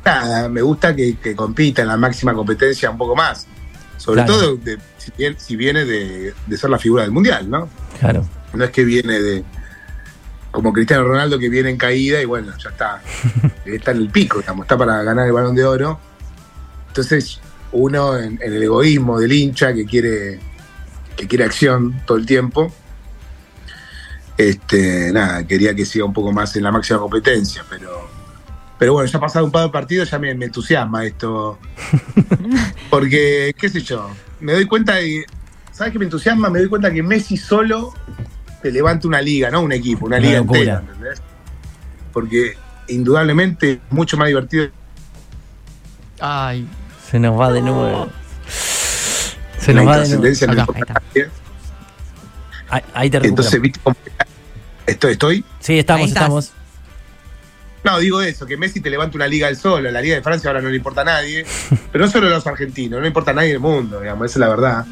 nada, 0.05 0.49
me 0.49 0.61
gusta 0.61 0.95
que, 0.95 1.17
que 1.17 1.35
compita 1.35 1.81
en 1.81 1.87
la 1.89 1.97
máxima 1.97 2.33
competencia 2.33 2.89
un 2.89 2.97
poco 2.97 3.15
más. 3.15 3.47
Sobre 3.97 4.23
Claro. 4.23 4.33
todo 4.39 4.55
de- 4.57 4.79
si, 4.97 5.11
viene, 5.17 5.35
si 5.39 5.55
viene 5.55 5.85
de, 5.85 6.33
de 6.47 6.57
ser 6.57 6.69
la 6.69 6.79
figura 6.79 7.03
del 7.03 7.11
mundial, 7.11 7.49
¿no? 7.49 7.69
Claro. 7.99 8.27
No 8.53 8.63
es 8.63 8.71
que 8.71 8.83
viene 8.83 9.19
de. 9.19 9.43
Como 10.51 10.73
Cristiano 10.73 11.03
Ronaldo 11.05 11.39
que 11.39 11.47
viene 11.47 11.69
en 11.69 11.77
caída 11.77 12.21
y 12.21 12.25
bueno, 12.25 12.51
ya 12.57 12.69
está. 12.71 13.01
Está 13.65 13.91
en 13.91 13.97
el 13.97 14.09
pico, 14.09 14.39
digamos, 14.39 14.65
está 14.65 14.77
para 14.77 15.01
ganar 15.03 15.25
el 15.27 15.31
balón 15.31 15.55
de 15.55 15.63
oro. 15.63 15.99
Entonces, 16.87 17.39
uno 17.71 18.17
en, 18.17 18.37
en 18.41 18.53
el 18.53 18.63
egoísmo 18.63 19.17
del 19.19 19.31
hincha 19.31 19.73
que 19.73 19.85
quiere, 19.85 20.39
que 21.15 21.25
quiere 21.27 21.45
acción 21.45 22.01
todo 22.05 22.17
el 22.17 22.25
tiempo. 22.25 22.73
Este, 24.37 25.11
nada, 25.13 25.45
quería 25.45 25.73
que 25.75 25.85
siga 25.85 26.03
un 26.05 26.13
poco 26.13 26.31
más 26.33 26.55
en 26.55 26.63
la 26.63 26.71
máxima 26.71 26.99
competencia, 26.99 27.63
pero. 27.69 28.09
Pero 28.81 28.93
bueno, 28.93 29.07
ya 29.07 29.19
ha 29.19 29.21
pasado 29.21 29.45
un 29.45 29.51
par 29.51 29.65
de 29.65 29.69
partidos, 29.69 30.09
ya 30.09 30.17
me, 30.17 30.33
me 30.33 30.45
entusiasma 30.45 31.05
esto. 31.05 31.59
Porque, 32.89 33.53
qué 33.55 33.69
sé 33.69 33.81
yo, 33.81 34.09
me 34.39 34.53
doy 34.53 34.65
cuenta 34.65 34.95
de. 34.95 35.23
¿Sabes 35.71 35.93
qué 35.93 35.99
me 35.99 36.05
entusiasma? 36.05 36.49
Me 36.49 36.57
doy 36.57 36.67
cuenta 36.67 36.91
que 36.91 37.03
Messi 37.03 37.37
solo 37.37 37.93
te 38.63 38.71
levanta 38.71 39.07
una 39.07 39.21
liga, 39.21 39.51
no 39.51 39.61
un 39.61 39.71
equipo, 39.71 40.07
una 40.07 40.17
Una 40.17 40.25
liga 40.25 40.39
locura. 40.39 40.59
entera, 40.59 40.79
¿entendés? 40.79 41.21
Porque 42.11 42.57
indudablemente 42.87 43.73
es 43.73 43.79
mucho 43.91 44.17
más 44.17 44.29
divertido. 44.29 44.69
Ay, 46.19 46.67
Se 47.07 47.19
nos 47.19 47.39
va 47.39 47.51
de 47.51 47.61
nuevo. 47.61 48.09
Se 49.59 49.75
nos 49.75 49.87
va 49.87 49.99
de 49.99 50.17
nuevo. 50.17 50.71
Acá, 50.71 51.01
ahí. 51.13 51.23
Ahí, 52.67 52.81
ahí 52.95 53.09
te 53.11 53.27
Entonces. 53.27 53.61
¿viste 53.61 53.79
cómo 53.83 53.95
estoy? 54.87 55.11
estoy? 55.11 55.45
Sí, 55.59 55.77
estamos, 55.77 56.07
estamos. 56.07 56.53
No, 57.83 57.97
digo 57.99 58.21
eso, 58.21 58.45
que 58.45 58.57
Messi 58.57 58.79
te 58.79 58.89
levanta 58.91 59.17
una 59.17 59.27
liga 59.27 59.47
al 59.47 59.57
solo. 59.57 59.89
La 59.89 60.01
liga 60.01 60.15
de 60.15 60.21
Francia 60.21 60.49
ahora 60.49 60.61
no 60.61 60.69
le 60.69 60.75
importa 60.77 61.01
a 61.01 61.05
nadie. 61.05 61.45
Pero 61.91 62.05
no 62.05 62.11
solo 62.11 62.27
a 62.27 62.29
los 62.29 62.45
argentinos, 62.45 62.97
no 62.97 63.01
le 63.01 63.07
importa 63.07 63.31
a 63.31 63.33
nadie 63.33 63.49
en 63.49 63.55
el 63.55 63.59
mundo, 63.61 63.99
digamos, 63.99 64.25
esa 64.25 64.33
es 64.33 64.39
la 64.39 64.49
verdad. 64.49 64.85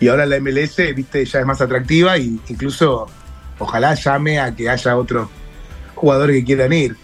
Y 0.00 0.08
ahora 0.08 0.26
la 0.26 0.38
MLS, 0.38 0.76
viste, 0.94 1.24
ya 1.24 1.40
es 1.40 1.46
más 1.46 1.60
atractiva 1.60 2.16
e 2.16 2.22
incluso 2.48 3.06
ojalá 3.58 3.94
llame 3.94 4.38
a 4.38 4.54
que 4.54 4.68
haya 4.68 4.96
otros 4.96 5.28
jugadores 5.94 6.36
que 6.36 6.44
quieran 6.44 6.72
ir. 6.72 6.96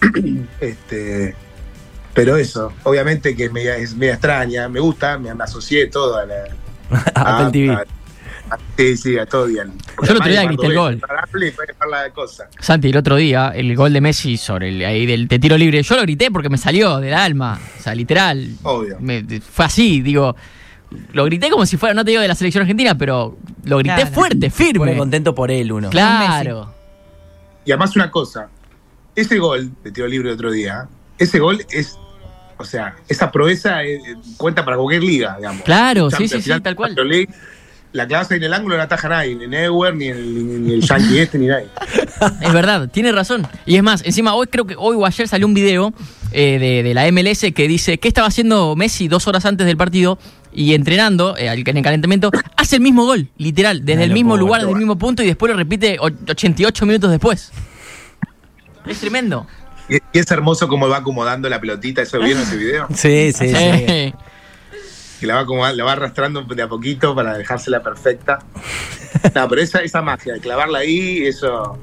este, 0.60 1.34
pero 2.12 2.36
eso, 2.36 2.72
obviamente 2.84 3.36
que 3.36 3.44
es 3.46 3.52
media, 3.52 3.76
es 3.76 3.94
media 3.94 4.14
extraña, 4.14 4.68
me 4.68 4.80
gusta, 4.80 5.18
me, 5.18 5.34
me 5.34 5.44
asocié 5.44 5.86
todo 5.88 6.16
a 6.18 6.26
la, 6.26 6.44
a- 7.14 7.84
sí, 8.76 8.96
sí, 8.96 9.18
a 9.18 9.26
todo 9.26 9.46
bien. 9.46 9.72
Yo 10.02 10.10
el 10.12 10.16
otro 10.16 10.28
día 10.30 10.44
grité 10.44 10.66
el 10.66 10.74
gol. 10.74 11.00
la 11.90 12.10
cosa. 12.10 12.48
Santi, 12.60 12.88
el 12.90 12.96
otro 12.96 13.16
día, 13.16 13.52
el 13.54 13.74
gol 13.76 13.92
de 13.92 14.00
Messi 14.00 14.36
sobre 14.36 14.68
el 14.70 14.84
ahí 14.84 15.06
del 15.06 15.28
de 15.28 15.38
tiro 15.38 15.56
libre, 15.56 15.82
yo 15.82 15.96
lo 15.96 16.02
grité 16.02 16.30
porque 16.30 16.48
me 16.48 16.58
salió 16.58 16.98
del 16.98 17.14
alma. 17.14 17.58
O 17.78 17.82
sea, 17.82 17.94
literal. 17.94 18.48
Obvio. 18.62 18.96
me- 19.00 19.24
fue 19.40 19.64
así, 19.64 20.00
digo. 20.02 20.34
lo 21.12 21.24
grité 21.24 21.50
como 21.50 21.66
si 21.66 21.76
fuera, 21.76 21.92
no 21.94 22.04
te 22.04 22.10
digo 22.12 22.22
de 22.22 22.28
la 22.28 22.34
selección 22.36 22.62
argentina, 22.62 22.96
pero 22.96 23.36
lo 23.64 23.78
grité 23.78 23.96
Claro. 23.96 24.10
fuerte, 24.12 24.50
Pone 24.50 24.50
firme. 24.50 24.96
contento 24.96 25.34
por 25.34 25.50
él 25.50 25.72
uno. 25.72 25.90
Claro. 25.90 26.72
Y 27.64 27.72
además 27.72 27.96
una 27.96 28.10
cosa, 28.10 28.48
ese 29.16 29.38
gol 29.38 29.70
de 29.82 29.90
tiro 29.90 30.06
libre 30.06 30.28
de 30.28 30.34
otro 30.34 30.50
día, 30.52 30.86
ese 31.18 31.38
gol 31.40 31.64
es, 31.70 31.98
o 32.58 32.64
sea, 32.64 32.94
esa 33.08 33.32
proeza 33.32 33.82
eh, 33.82 33.98
cuenta 34.36 34.64
para 34.64 34.76
cualquier 34.76 35.02
liga, 35.02 35.36
digamos. 35.38 35.62
Claro, 35.62 36.10
sí, 36.10 36.12
Champions, 36.12 36.30
sí, 36.30 36.36
sí, 36.38 36.42
final, 36.44 36.62
tal 36.62 36.76
cual. 36.76 36.94
League, 36.94 37.28
la 37.94 38.08
clase 38.08 38.34
en 38.34 38.42
el 38.42 38.52
ángulo 38.52 38.74
no 38.74 38.78
la 38.78 38.84
ataja 38.84 39.08
nadie, 39.08 39.36
ni 39.36 39.46
Neuer, 39.46 39.94
ni 39.94 40.08
el, 40.08 40.64
ni 40.66 40.74
el 40.74 40.80
Yankee 40.82 41.16
este, 41.20 41.38
ni 41.38 41.46
nadie. 41.46 41.68
Es 42.40 42.52
verdad, 42.52 42.88
tiene 42.88 43.12
razón. 43.12 43.46
Y 43.66 43.76
es 43.76 43.84
más, 43.84 44.02
encima 44.04 44.34
hoy 44.34 44.48
creo 44.48 44.66
que 44.66 44.74
hoy 44.76 44.96
o 44.96 45.06
ayer 45.06 45.28
salió 45.28 45.46
un 45.46 45.54
video 45.54 45.94
eh, 46.32 46.58
de, 46.58 46.82
de 46.82 46.92
la 46.92 47.10
MLS 47.12 47.46
que 47.54 47.68
dice 47.68 47.98
qué 47.98 48.08
estaba 48.08 48.26
haciendo 48.26 48.74
Messi 48.74 49.06
dos 49.06 49.28
horas 49.28 49.44
antes 49.46 49.64
del 49.64 49.76
partido 49.76 50.18
y 50.52 50.74
entrenando 50.74 51.36
eh, 51.36 51.46
en 51.46 51.76
el 51.76 51.82
calentamiento, 51.84 52.32
hace 52.56 52.76
el 52.76 52.82
mismo 52.82 53.04
gol, 53.06 53.28
literal, 53.38 53.84
desde 53.84 54.02
el 54.02 54.12
mismo 54.12 54.36
lugar, 54.36 54.62
desde 54.62 54.72
el 54.72 54.78
mismo 54.78 54.98
punto 54.98 55.22
y 55.22 55.26
después 55.26 55.52
lo 55.52 55.56
repite 55.56 55.96
o- 56.00 56.10
88 56.28 56.86
minutos 56.86 57.12
después. 57.12 57.52
Es 58.86 58.98
tremendo. 58.98 59.46
Y, 59.88 59.98
es 60.18 60.28
hermoso 60.32 60.66
cómo 60.66 60.88
va 60.88 60.96
acomodando 60.96 61.48
la 61.48 61.60
pelotita, 61.60 62.02
¿eso 62.02 62.18
vieron 62.18 62.42
ese 62.42 62.56
video? 62.56 62.88
Sí, 62.92 63.32
sí, 63.32 63.48
sí. 63.54 64.14
Que 65.20 65.26
la 65.26 65.34
va, 65.36 65.40
acomodando- 65.40 65.76
la 65.76 65.84
va 65.84 65.92
arrastrando 65.92 66.42
de 66.42 66.62
a 66.62 66.68
poquito 66.68 67.14
para 67.14 67.36
dejársela 67.38 67.82
perfecta. 67.82 68.38
No, 69.34 69.48
pero 69.48 69.60
esa, 69.62 69.80
esa 69.80 70.02
magia 70.02 70.34
de 70.34 70.40
clavarla 70.40 70.80
ahí, 70.80 71.26
eso, 71.26 71.78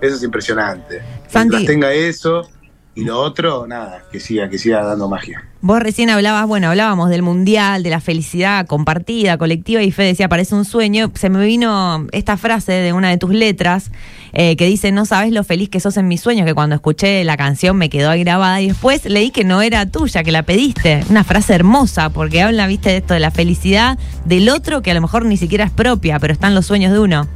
eso 0.00 0.16
es 0.16 0.22
impresionante. 0.22 1.00
Santi. 1.28 1.48
Mientras 1.56 1.64
tenga 1.66 1.92
eso 1.92 2.48
y 2.96 3.04
lo 3.04 3.20
otro, 3.20 3.66
nada, 3.66 4.04
que 4.12 4.20
siga, 4.20 4.48
que 4.48 4.58
siga 4.58 4.84
dando 4.84 5.08
magia. 5.08 5.44
Vos 5.60 5.80
recién 5.80 6.10
hablabas, 6.10 6.46
bueno, 6.46 6.68
hablábamos 6.68 7.10
del 7.10 7.22
mundial, 7.22 7.82
de 7.82 7.90
la 7.90 8.00
felicidad 8.00 8.66
compartida, 8.66 9.36
colectiva, 9.38 9.82
y 9.82 9.90
Fede 9.90 10.08
decía, 10.08 10.28
parece 10.28 10.54
un 10.54 10.64
sueño. 10.64 11.10
Se 11.14 11.30
me 11.30 11.44
vino 11.44 12.06
esta 12.12 12.36
frase 12.36 12.72
de 12.72 12.92
una 12.92 13.08
de 13.08 13.16
tus 13.16 13.30
letras 13.30 13.90
eh, 14.32 14.56
que 14.56 14.66
dice, 14.66 14.92
no 14.92 15.06
sabes 15.06 15.32
lo 15.32 15.42
feliz 15.42 15.70
que 15.70 15.80
sos 15.80 15.96
en 15.96 16.06
mis 16.06 16.20
sueños, 16.20 16.46
que 16.46 16.54
cuando 16.54 16.76
escuché 16.76 17.24
la 17.24 17.36
canción 17.36 17.76
me 17.76 17.88
quedó 17.90 18.10
ahí 18.10 18.22
grabada 18.22 18.60
y 18.60 18.68
después 18.68 19.04
leí 19.06 19.30
que 19.30 19.42
no 19.42 19.62
era 19.62 19.86
tuya, 19.86 20.22
que 20.22 20.30
la 20.30 20.42
pediste. 20.42 21.02
Una 21.08 21.24
frase 21.24 21.54
hermosa, 21.54 22.10
porque 22.10 22.42
habla, 22.42 22.66
viste, 22.66 22.90
de 22.90 22.98
esto 22.98 23.14
de 23.14 23.20
la 23.20 23.30
felicidad 23.30 23.98
del 24.24 24.48
otro 24.50 24.82
que 24.82 24.90
a 24.90 24.94
lo 24.94 25.00
mejor 25.00 25.24
ni 25.24 25.36
siquiera 25.36 25.64
es 25.64 25.70
propia, 25.70 26.20
pero 26.20 26.32
están 26.32 26.54
los 26.54 26.66
sueños 26.66 26.92
de 26.92 26.98
uno. 27.00 27.26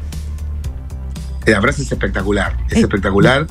La 1.46 1.62
frase 1.62 1.82
es 1.82 1.90
espectacular, 1.90 2.56
es 2.70 2.78
espectacular. 2.78 3.46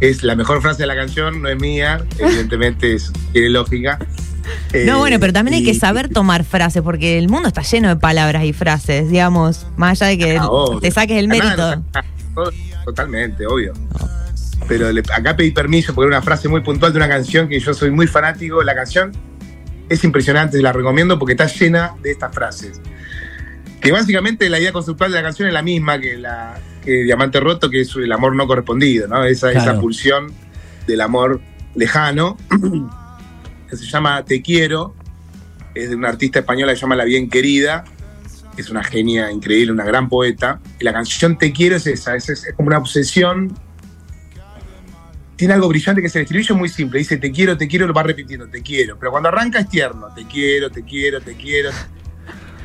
Es 0.00 0.22
la 0.22 0.34
mejor 0.36 0.60
frase 0.62 0.82
de 0.82 0.86
la 0.86 0.94
canción, 0.96 1.40
no 1.42 1.48
es 1.48 1.58
mía, 1.58 2.04
evidentemente 2.18 2.92
es, 2.94 3.12
tiene 3.32 3.48
lógica. 3.50 3.98
No, 4.84 4.94
Eh, 4.96 4.98
bueno, 4.98 5.18
pero 5.18 5.32
también 5.32 5.54
hay 5.56 5.64
que 5.64 5.74
saber 5.74 6.08
tomar 6.08 6.44
frases, 6.44 6.82
porque 6.82 7.18
el 7.18 7.28
mundo 7.28 7.48
está 7.48 7.62
lleno 7.62 7.88
de 7.88 7.96
palabras 7.96 8.44
y 8.44 8.52
frases, 8.52 9.08
digamos, 9.10 9.66
más 9.76 10.00
allá 10.02 10.10
de 10.10 10.18
que 10.18 10.38
Ah, 10.38 10.48
te 10.80 10.90
saques 10.90 11.18
el 11.18 11.28
mérito. 11.28 11.76
no, 12.36 12.44
Totalmente, 12.84 13.46
obvio. 13.46 13.72
Pero 14.68 14.92
le- 14.92 15.02
acá 15.12 15.34
pedí 15.36 15.50
permiso 15.50 15.94
porque 15.94 16.08
era 16.08 16.18
una 16.18 16.24
frase 16.24 16.48
muy 16.48 16.60
puntual 16.60 16.92
de 16.92 16.98
una 16.98 17.08
canción 17.08 17.48
que 17.48 17.58
yo 17.58 17.72
soy 17.74 17.90
muy 17.90 18.06
fanático. 18.06 18.62
La 18.62 18.74
canción 18.74 19.12
es 19.88 20.04
impresionante, 20.04 20.60
la 20.62 20.72
recomiendo 20.72 21.18
porque 21.18 21.32
está 21.32 21.46
llena 21.46 21.92
de 22.02 22.10
estas 22.12 22.32
frases. 22.34 22.80
Que 23.80 23.90
básicamente 23.92 24.48
la 24.48 24.58
idea 24.60 24.72
conceptual 24.72 25.10
de 25.10 25.16
la 25.18 25.22
canción 25.24 25.48
es 25.48 25.54
la 25.54 25.62
misma 25.62 25.98
que 26.00 26.16
la 26.16 26.54
que 26.86 27.02
Diamante 27.04 27.40
Roto, 27.40 27.68
que 27.68 27.82
es 27.82 27.94
el 27.96 28.10
amor 28.12 28.34
no 28.34 28.46
correspondido, 28.46 29.08
¿no? 29.08 29.24
Esa, 29.24 29.50
esa 29.50 29.62
Claro. 29.64 29.80
pulsión 29.80 30.32
del 30.86 31.00
amor 31.02 31.42
lejano, 31.74 32.38
que 33.68 33.76
se 33.76 33.84
llama 33.84 34.24
Te 34.24 34.40
Quiero, 34.40 34.94
es 35.74 35.90
de 35.90 35.96
una 35.96 36.08
artista 36.08 36.38
española 36.38 36.72
que 36.72 36.76
se 36.76 36.82
llama 36.82 36.96
La 36.96 37.04
Bien 37.04 37.28
Querida, 37.28 37.84
que 38.54 38.62
es 38.62 38.70
una 38.70 38.82
genia 38.82 39.30
increíble, 39.30 39.72
una 39.72 39.84
gran 39.84 40.08
poeta. 40.08 40.60
Y 40.80 40.84
la 40.84 40.92
canción 40.94 41.36
Te 41.36 41.52
Quiero 41.52 41.76
es 41.76 41.86
esa, 41.86 42.16
es, 42.16 42.30
es 42.30 42.54
como 42.56 42.68
una 42.68 42.78
obsesión. 42.78 43.52
Tiene 45.36 45.52
algo 45.52 45.68
brillante 45.68 46.00
que 46.00 46.08
se 46.08 46.20
el 46.20 46.22
estribillo 46.22 46.54
es 46.54 46.58
muy 46.58 46.68
simple. 46.70 46.98
Dice 46.98 47.18
te 47.18 47.30
quiero, 47.30 47.58
te 47.58 47.68
quiero, 47.68 47.86
lo 47.86 47.92
va 47.92 48.02
repitiendo, 48.04 48.46
te 48.48 48.62
quiero. 48.62 48.96
Pero 48.98 49.10
cuando 49.10 49.28
arranca 49.28 49.58
es 49.58 49.68
tierno, 49.68 50.06
te 50.14 50.24
quiero, 50.24 50.70
te 50.70 50.82
quiero, 50.82 51.20
te 51.20 51.34
quiero. 51.34 51.70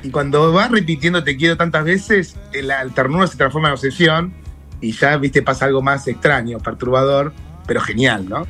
Y 0.04 0.10
cuando 0.10 0.52
va 0.54 0.68
repitiendo 0.68 1.24
te 1.24 1.38
quiero 1.38 1.58
tantas 1.58 1.84
veces, 1.84 2.36
el, 2.54 2.72
el 2.72 2.92
ternura 2.94 3.28
se 3.28 3.38
transforma 3.38 3.68
en 3.70 3.74
obsesión 3.74 4.34
y 4.82 4.94
ya, 4.94 5.18
viste, 5.18 5.42
pasa 5.44 5.66
algo 5.66 5.82
más 5.82 6.08
extraño, 6.08 6.58
perturbador, 6.60 7.34
pero 7.68 7.82
genial, 7.82 8.28
¿no? 8.28 8.48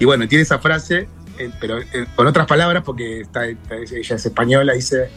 Y 0.00 0.04
bueno, 0.04 0.26
tiene 0.26 0.42
esa 0.42 0.58
frase, 0.58 1.08
eh, 1.38 1.50
pero 1.60 1.78
eh, 1.78 2.06
con 2.16 2.26
otras 2.26 2.46
palabras, 2.46 2.82
porque 2.84 3.20
está, 3.20 3.46
está- 3.46 3.76
ella 3.76 4.16
es 4.16 4.26
española, 4.26 4.72
dice, 4.72 5.08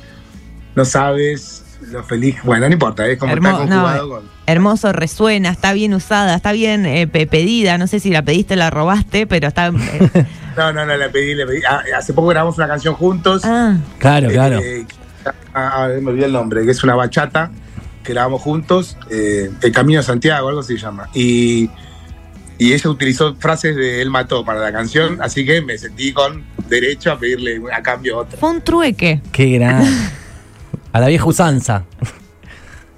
no 0.76 0.86
sabes 0.86 1.64
lo 1.90 2.04
feliz. 2.04 2.36
Bueno, 2.44 2.68
no 2.68 2.74
importa, 2.74 3.08
es 3.08 3.18
como 3.18 3.34
Hermo- 3.34 3.50
está 3.50 3.58
conjugado 3.68 4.04
no, 4.08 4.10
con. 4.16 4.24
Hermoso, 4.46 4.94
resuena, 4.94 5.50
está 5.50 5.74
bien 5.74 5.96
usada, 5.96 6.36
está 6.36 6.52
bien 6.52 6.86
eh, 6.86 7.08
pe- 7.08 7.26
pedida. 7.26 7.80
No 7.80 7.88
sé 7.88 8.00
si 8.00 8.12
la 8.12 8.22
pediste 8.22 8.54
o 8.54 8.58
la 8.58 8.70
robaste, 8.70 9.26
pero 9.26 9.48
está. 9.48 9.68
eh, 9.70 10.26
No, 10.58 10.72
no, 10.74 10.86
no, 10.86 10.96
le 10.98 11.10
pedí, 11.10 11.34
le 11.34 11.46
pedí. 11.48 11.62
Ah, 11.68 11.82
hace 11.98 12.14
poco 12.14 12.28
grabamos 12.28 12.58
una 12.58 12.68
canción 12.68 12.94
juntos. 12.94 13.42
ah, 13.46 13.78
Claro, 14.00 14.28
claro. 14.30 14.60
Ah, 15.54 15.90
me 16.02 16.12
olvidé 16.12 16.26
el 16.26 16.34
nombre, 16.34 16.66
que 16.66 16.72
es 16.72 16.84
una 16.84 16.96
bachata 16.96 17.52
que 18.04 18.14
grabamos 18.14 18.42
juntos, 18.42 18.98
eh, 19.10 19.52
El 19.62 19.72
Camino 19.72 20.00
de 20.00 20.04
Santiago, 20.04 20.50
algo 20.50 20.64
se 20.64 20.78
llama. 20.78 21.10
Y, 21.14 21.70
y 22.58 22.74
ella 22.74 22.90
utilizó 22.90 23.36
frases 23.36 23.76
de 23.76 24.02
Él 24.02 24.10
mató 24.10 24.44
para 24.44 24.60
la 24.60 24.72
canción, 24.72 25.20
así 25.22 25.46
que 25.46 25.62
me 25.62 25.78
sentí 25.78 26.14
con 26.14 26.44
derecho 26.68 27.12
a 27.12 27.20
pedirle 27.20 27.62
a 27.72 27.82
cambio 27.82 28.20
otra. 28.20 28.40
fue 28.40 28.50
un 28.50 28.62
trueque. 28.62 29.22
Qué 29.32 29.52
gran. 29.52 29.86
A 30.94 31.00
la 31.00 31.08
vieja 31.08 31.26
usanza. 31.26 31.86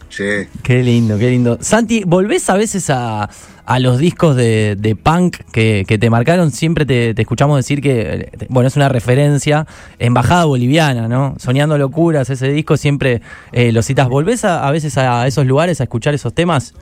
Sí. 0.10 0.48
Qué 0.62 0.84
lindo, 0.84 1.18
qué 1.18 1.30
lindo. 1.30 1.58
Santi, 1.62 2.04
¿volvés 2.06 2.50
a 2.50 2.56
veces 2.56 2.90
a, 2.90 3.30
a 3.66 3.80
los 3.80 3.98
discos 3.98 4.36
de, 4.36 4.76
de 4.78 4.96
punk 4.96 5.38
que, 5.52 5.86
que 5.88 5.98
te 5.98 6.10
marcaron? 6.10 6.52
Siempre 6.52 6.86
te, 6.86 7.14
te 7.14 7.22
escuchamos 7.22 7.58
decir 7.58 7.82
que, 7.82 8.02
eh, 8.02 8.48
bueno, 8.50 8.68
es 8.68 8.76
una 8.76 8.90
referencia, 8.90 9.66
Embajada 10.00 10.46
Boliviana, 10.46 11.08
¿no? 11.08 11.36
Soñando 11.38 11.78
Locuras, 11.78 12.30
ese 12.30 12.50
disco 12.50 12.78
siempre 12.78 13.22
eh, 13.52 13.72
lo 13.72 13.82
citas. 13.82 14.10
¿Volvés 14.10 14.46
a, 14.46 14.68
a 14.68 14.72
veces 14.72 14.98
a 14.98 15.26
esos 15.28 15.46
lugares 15.46 15.80
a 15.82 15.84
escuchar 15.84 16.14
esos 16.14 16.34
temas? 16.34 16.74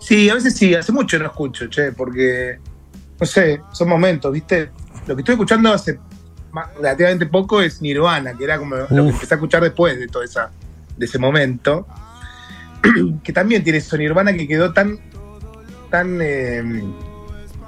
Sí, 0.00 0.28
a 0.28 0.34
veces 0.34 0.54
sí, 0.54 0.74
hace 0.74 0.92
mucho 0.92 1.18
no 1.18 1.26
escucho, 1.26 1.66
che, 1.68 1.92
porque, 1.92 2.58
no 3.18 3.26
sé, 3.26 3.62
son 3.72 3.88
momentos, 3.88 4.30
¿viste? 4.32 4.68
Lo 5.06 5.14
que 5.16 5.22
estoy 5.22 5.34
escuchando 5.34 5.72
hace 5.72 5.98
relativamente 6.76 7.26
poco 7.26 7.60
es 7.62 7.80
Nirvana, 7.80 8.34
que 8.36 8.44
era 8.44 8.58
como 8.58 8.76
lo 8.76 8.86
que 8.86 9.10
empecé 9.10 9.34
a 9.34 9.36
escuchar 9.36 9.62
después 9.62 9.98
de 9.98 10.06
toda 10.08 10.24
esa, 10.24 10.50
de 10.96 11.06
ese 11.06 11.18
momento, 11.18 11.86
que 13.22 13.32
también 13.32 13.62
tiene 13.64 13.78
eso 13.78 13.96
Nirvana 13.96 14.32
que 14.34 14.46
quedó 14.48 14.72
tan, 14.72 14.98
tan, 15.90 16.18
eh, 16.20 16.62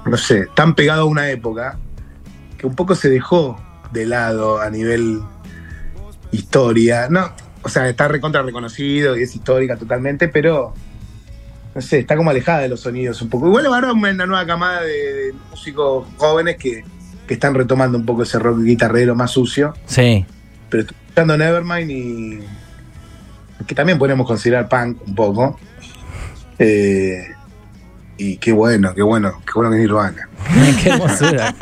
no 0.05 0.17
sé, 0.17 0.47
tan 0.55 0.75
pegado 0.75 1.01
a 1.03 1.05
una 1.05 1.29
época, 1.29 1.77
que 2.57 2.67
un 2.67 2.75
poco 2.75 2.95
se 2.95 3.09
dejó 3.09 3.59
de 3.91 4.05
lado 4.05 4.59
a 4.59 4.69
nivel 4.69 5.21
historia, 6.31 7.07
no, 7.09 7.31
o 7.63 7.69
sea, 7.69 7.87
está 7.89 8.07
recontra 8.07 8.41
reconocido 8.41 9.17
y 9.17 9.23
es 9.23 9.35
histórica 9.35 9.77
totalmente, 9.77 10.27
pero 10.27 10.73
no 11.73 11.81
sé, 11.81 11.99
está 11.99 12.15
como 12.17 12.29
alejada 12.31 12.59
de 12.61 12.69
los 12.69 12.81
sonidos 12.81 13.21
un 13.21 13.29
poco. 13.29 13.47
Igual 13.47 13.67
ahora 13.67 13.93
una 13.93 14.25
nueva 14.25 14.45
camada 14.45 14.81
de, 14.81 15.13
de 15.13 15.33
músicos 15.51 16.07
jóvenes 16.17 16.57
que, 16.57 16.83
que 17.27 17.33
están 17.35 17.53
retomando 17.53 17.97
un 17.97 18.05
poco 18.05 18.23
ese 18.23 18.39
rock 18.39 18.61
guitarrero 18.61 19.15
más 19.15 19.31
sucio, 19.31 19.73
Sí. 19.85 20.25
pero 20.69 20.81
estoy 20.81 20.97
escuchando 21.05 21.37
Nevermind 21.37 21.91
y 21.91 22.39
que 23.65 23.75
también 23.75 23.97
podemos 23.97 24.27
considerar 24.27 24.67
punk 24.69 24.97
un 25.07 25.15
poco. 25.15 25.59
Eh, 26.59 27.23
y 28.17 28.37
qué 28.37 28.51
bueno, 28.51 28.93
qué 28.93 29.03
bueno, 29.03 29.33
qué 29.45 29.51
bueno 29.55 29.71
que 29.71 29.77
es 29.77 29.81
Nirvana. 29.81 30.29
qué 30.83 30.89
hermosura. 30.89 31.55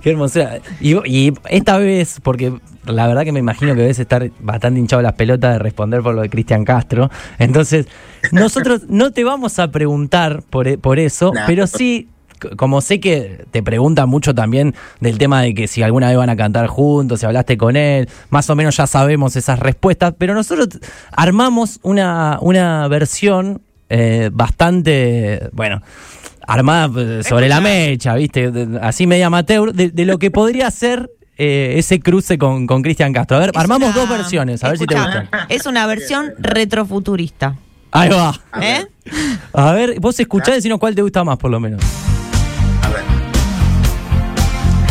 Qué 0.00 0.10
hermosura. 0.10 0.58
Y, 0.80 0.94
y 1.10 1.32
esta 1.48 1.78
vez, 1.78 2.20
porque 2.22 2.52
la 2.84 3.06
verdad 3.06 3.24
que 3.24 3.32
me 3.32 3.38
imagino 3.38 3.74
que 3.74 3.80
debes 3.80 3.98
estar 3.98 4.30
bastante 4.40 4.78
hinchado 4.78 5.00
las 5.00 5.14
pelotas 5.14 5.54
de 5.54 5.58
responder 5.60 6.02
por 6.02 6.14
lo 6.14 6.20
de 6.20 6.28
Cristian 6.28 6.64
Castro. 6.64 7.10
Entonces, 7.38 7.86
nosotros 8.30 8.82
no 8.88 9.12
te 9.12 9.24
vamos 9.24 9.58
a 9.58 9.70
preguntar 9.70 10.42
por, 10.50 10.78
por 10.78 10.98
eso, 10.98 11.32
Nah. 11.34 11.46
pero 11.46 11.66
sí, 11.66 12.08
como 12.56 12.80
sé 12.80 13.00
que 13.00 13.44
te 13.50 13.62
preguntan 13.62 14.08
mucho 14.08 14.34
también 14.34 14.74
del 15.00 15.18
tema 15.18 15.42
de 15.42 15.54
que 15.54 15.66
si 15.68 15.82
alguna 15.82 16.08
vez 16.08 16.16
van 16.16 16.30
a 16.30 16.36
cantar 16.36 16.66
juntos, 16.66 17.20
si 17.20 17.26
hablaste 17.26 17.56
con 17.56 17.76
él, 17.76 18.08
más 18.30 18.48
o 18.50 18.56
menos 18.56 18.76
ya 18.76 18.86
sabemos 18.86 19.36
esas 19.36 19.58
respuestas, 19.58 20.14
pero 20.18 20.34
nosotros 20.34 20.68
armamos 21.12 21.80
una, 21.82 22.38
una 22.40 22.86
versión 22.88 23.62
eh, 23.88 24.30
bastante, 24.32 25.48
bueno, 25.52 25.82
armada 26.46 26.90
eh, 27.00 27.22
sobre 27.22 27.48
la 27.48 27.60
mecha, 27.60 28.14
¿viste? 28.14 28.50
Así 28.82 29.06
media 29.06 29.26
amateur, 29.26 29.72
de, 29.72 29.90
de 29.90 30.04
lo 30.04 30.18
que 30.18 30.30
podría 30.30 30.70
ser 30.70 31.10
eh, 31.38 31.74
ese 31.78 32.00
cruce 32.00 32.38
con, 32.38 32.66
con 32.66 32.82
Cristian 32.82 33.12
Castro. 33.12 33.36
A 33.36 33.40
ver, 33.40 33.50
Es 33.54 33.56
armamos 33.60 33.90
una- 33.90 33.98
dos 34.00 34.08
versiones, 34.08 34.62
a 34.64 34.68
ver 34.68 34.78
si 34.78 34.86
te 34.86 34.94
Escuchá, 34.94 35.20
gustan. 35.20 35.40
Es 35.48 35.66
una 35.66 35.86
versión 35.86 36.32
retrofuturista. 36.38 37.56
Ahí 37.92 38.08
va. 38.10 38.30
A 38.52 38.60
¿Eh? 38.64 38.86
ver. 39.04 39.14
A 39.52 39.72
ver, 39.72 40.00
vos 40.00 40.18
escuchás 40.18 40.48
y 40.48 40.52
decinos 40.56 40.78
cuál 40.80 40.94
te 40.94 41.02
gusta 41.02 41.22
más, 41.24 41.36
por 41.38 41.50
lo 41.50 41.60
menos. 41.60 41.82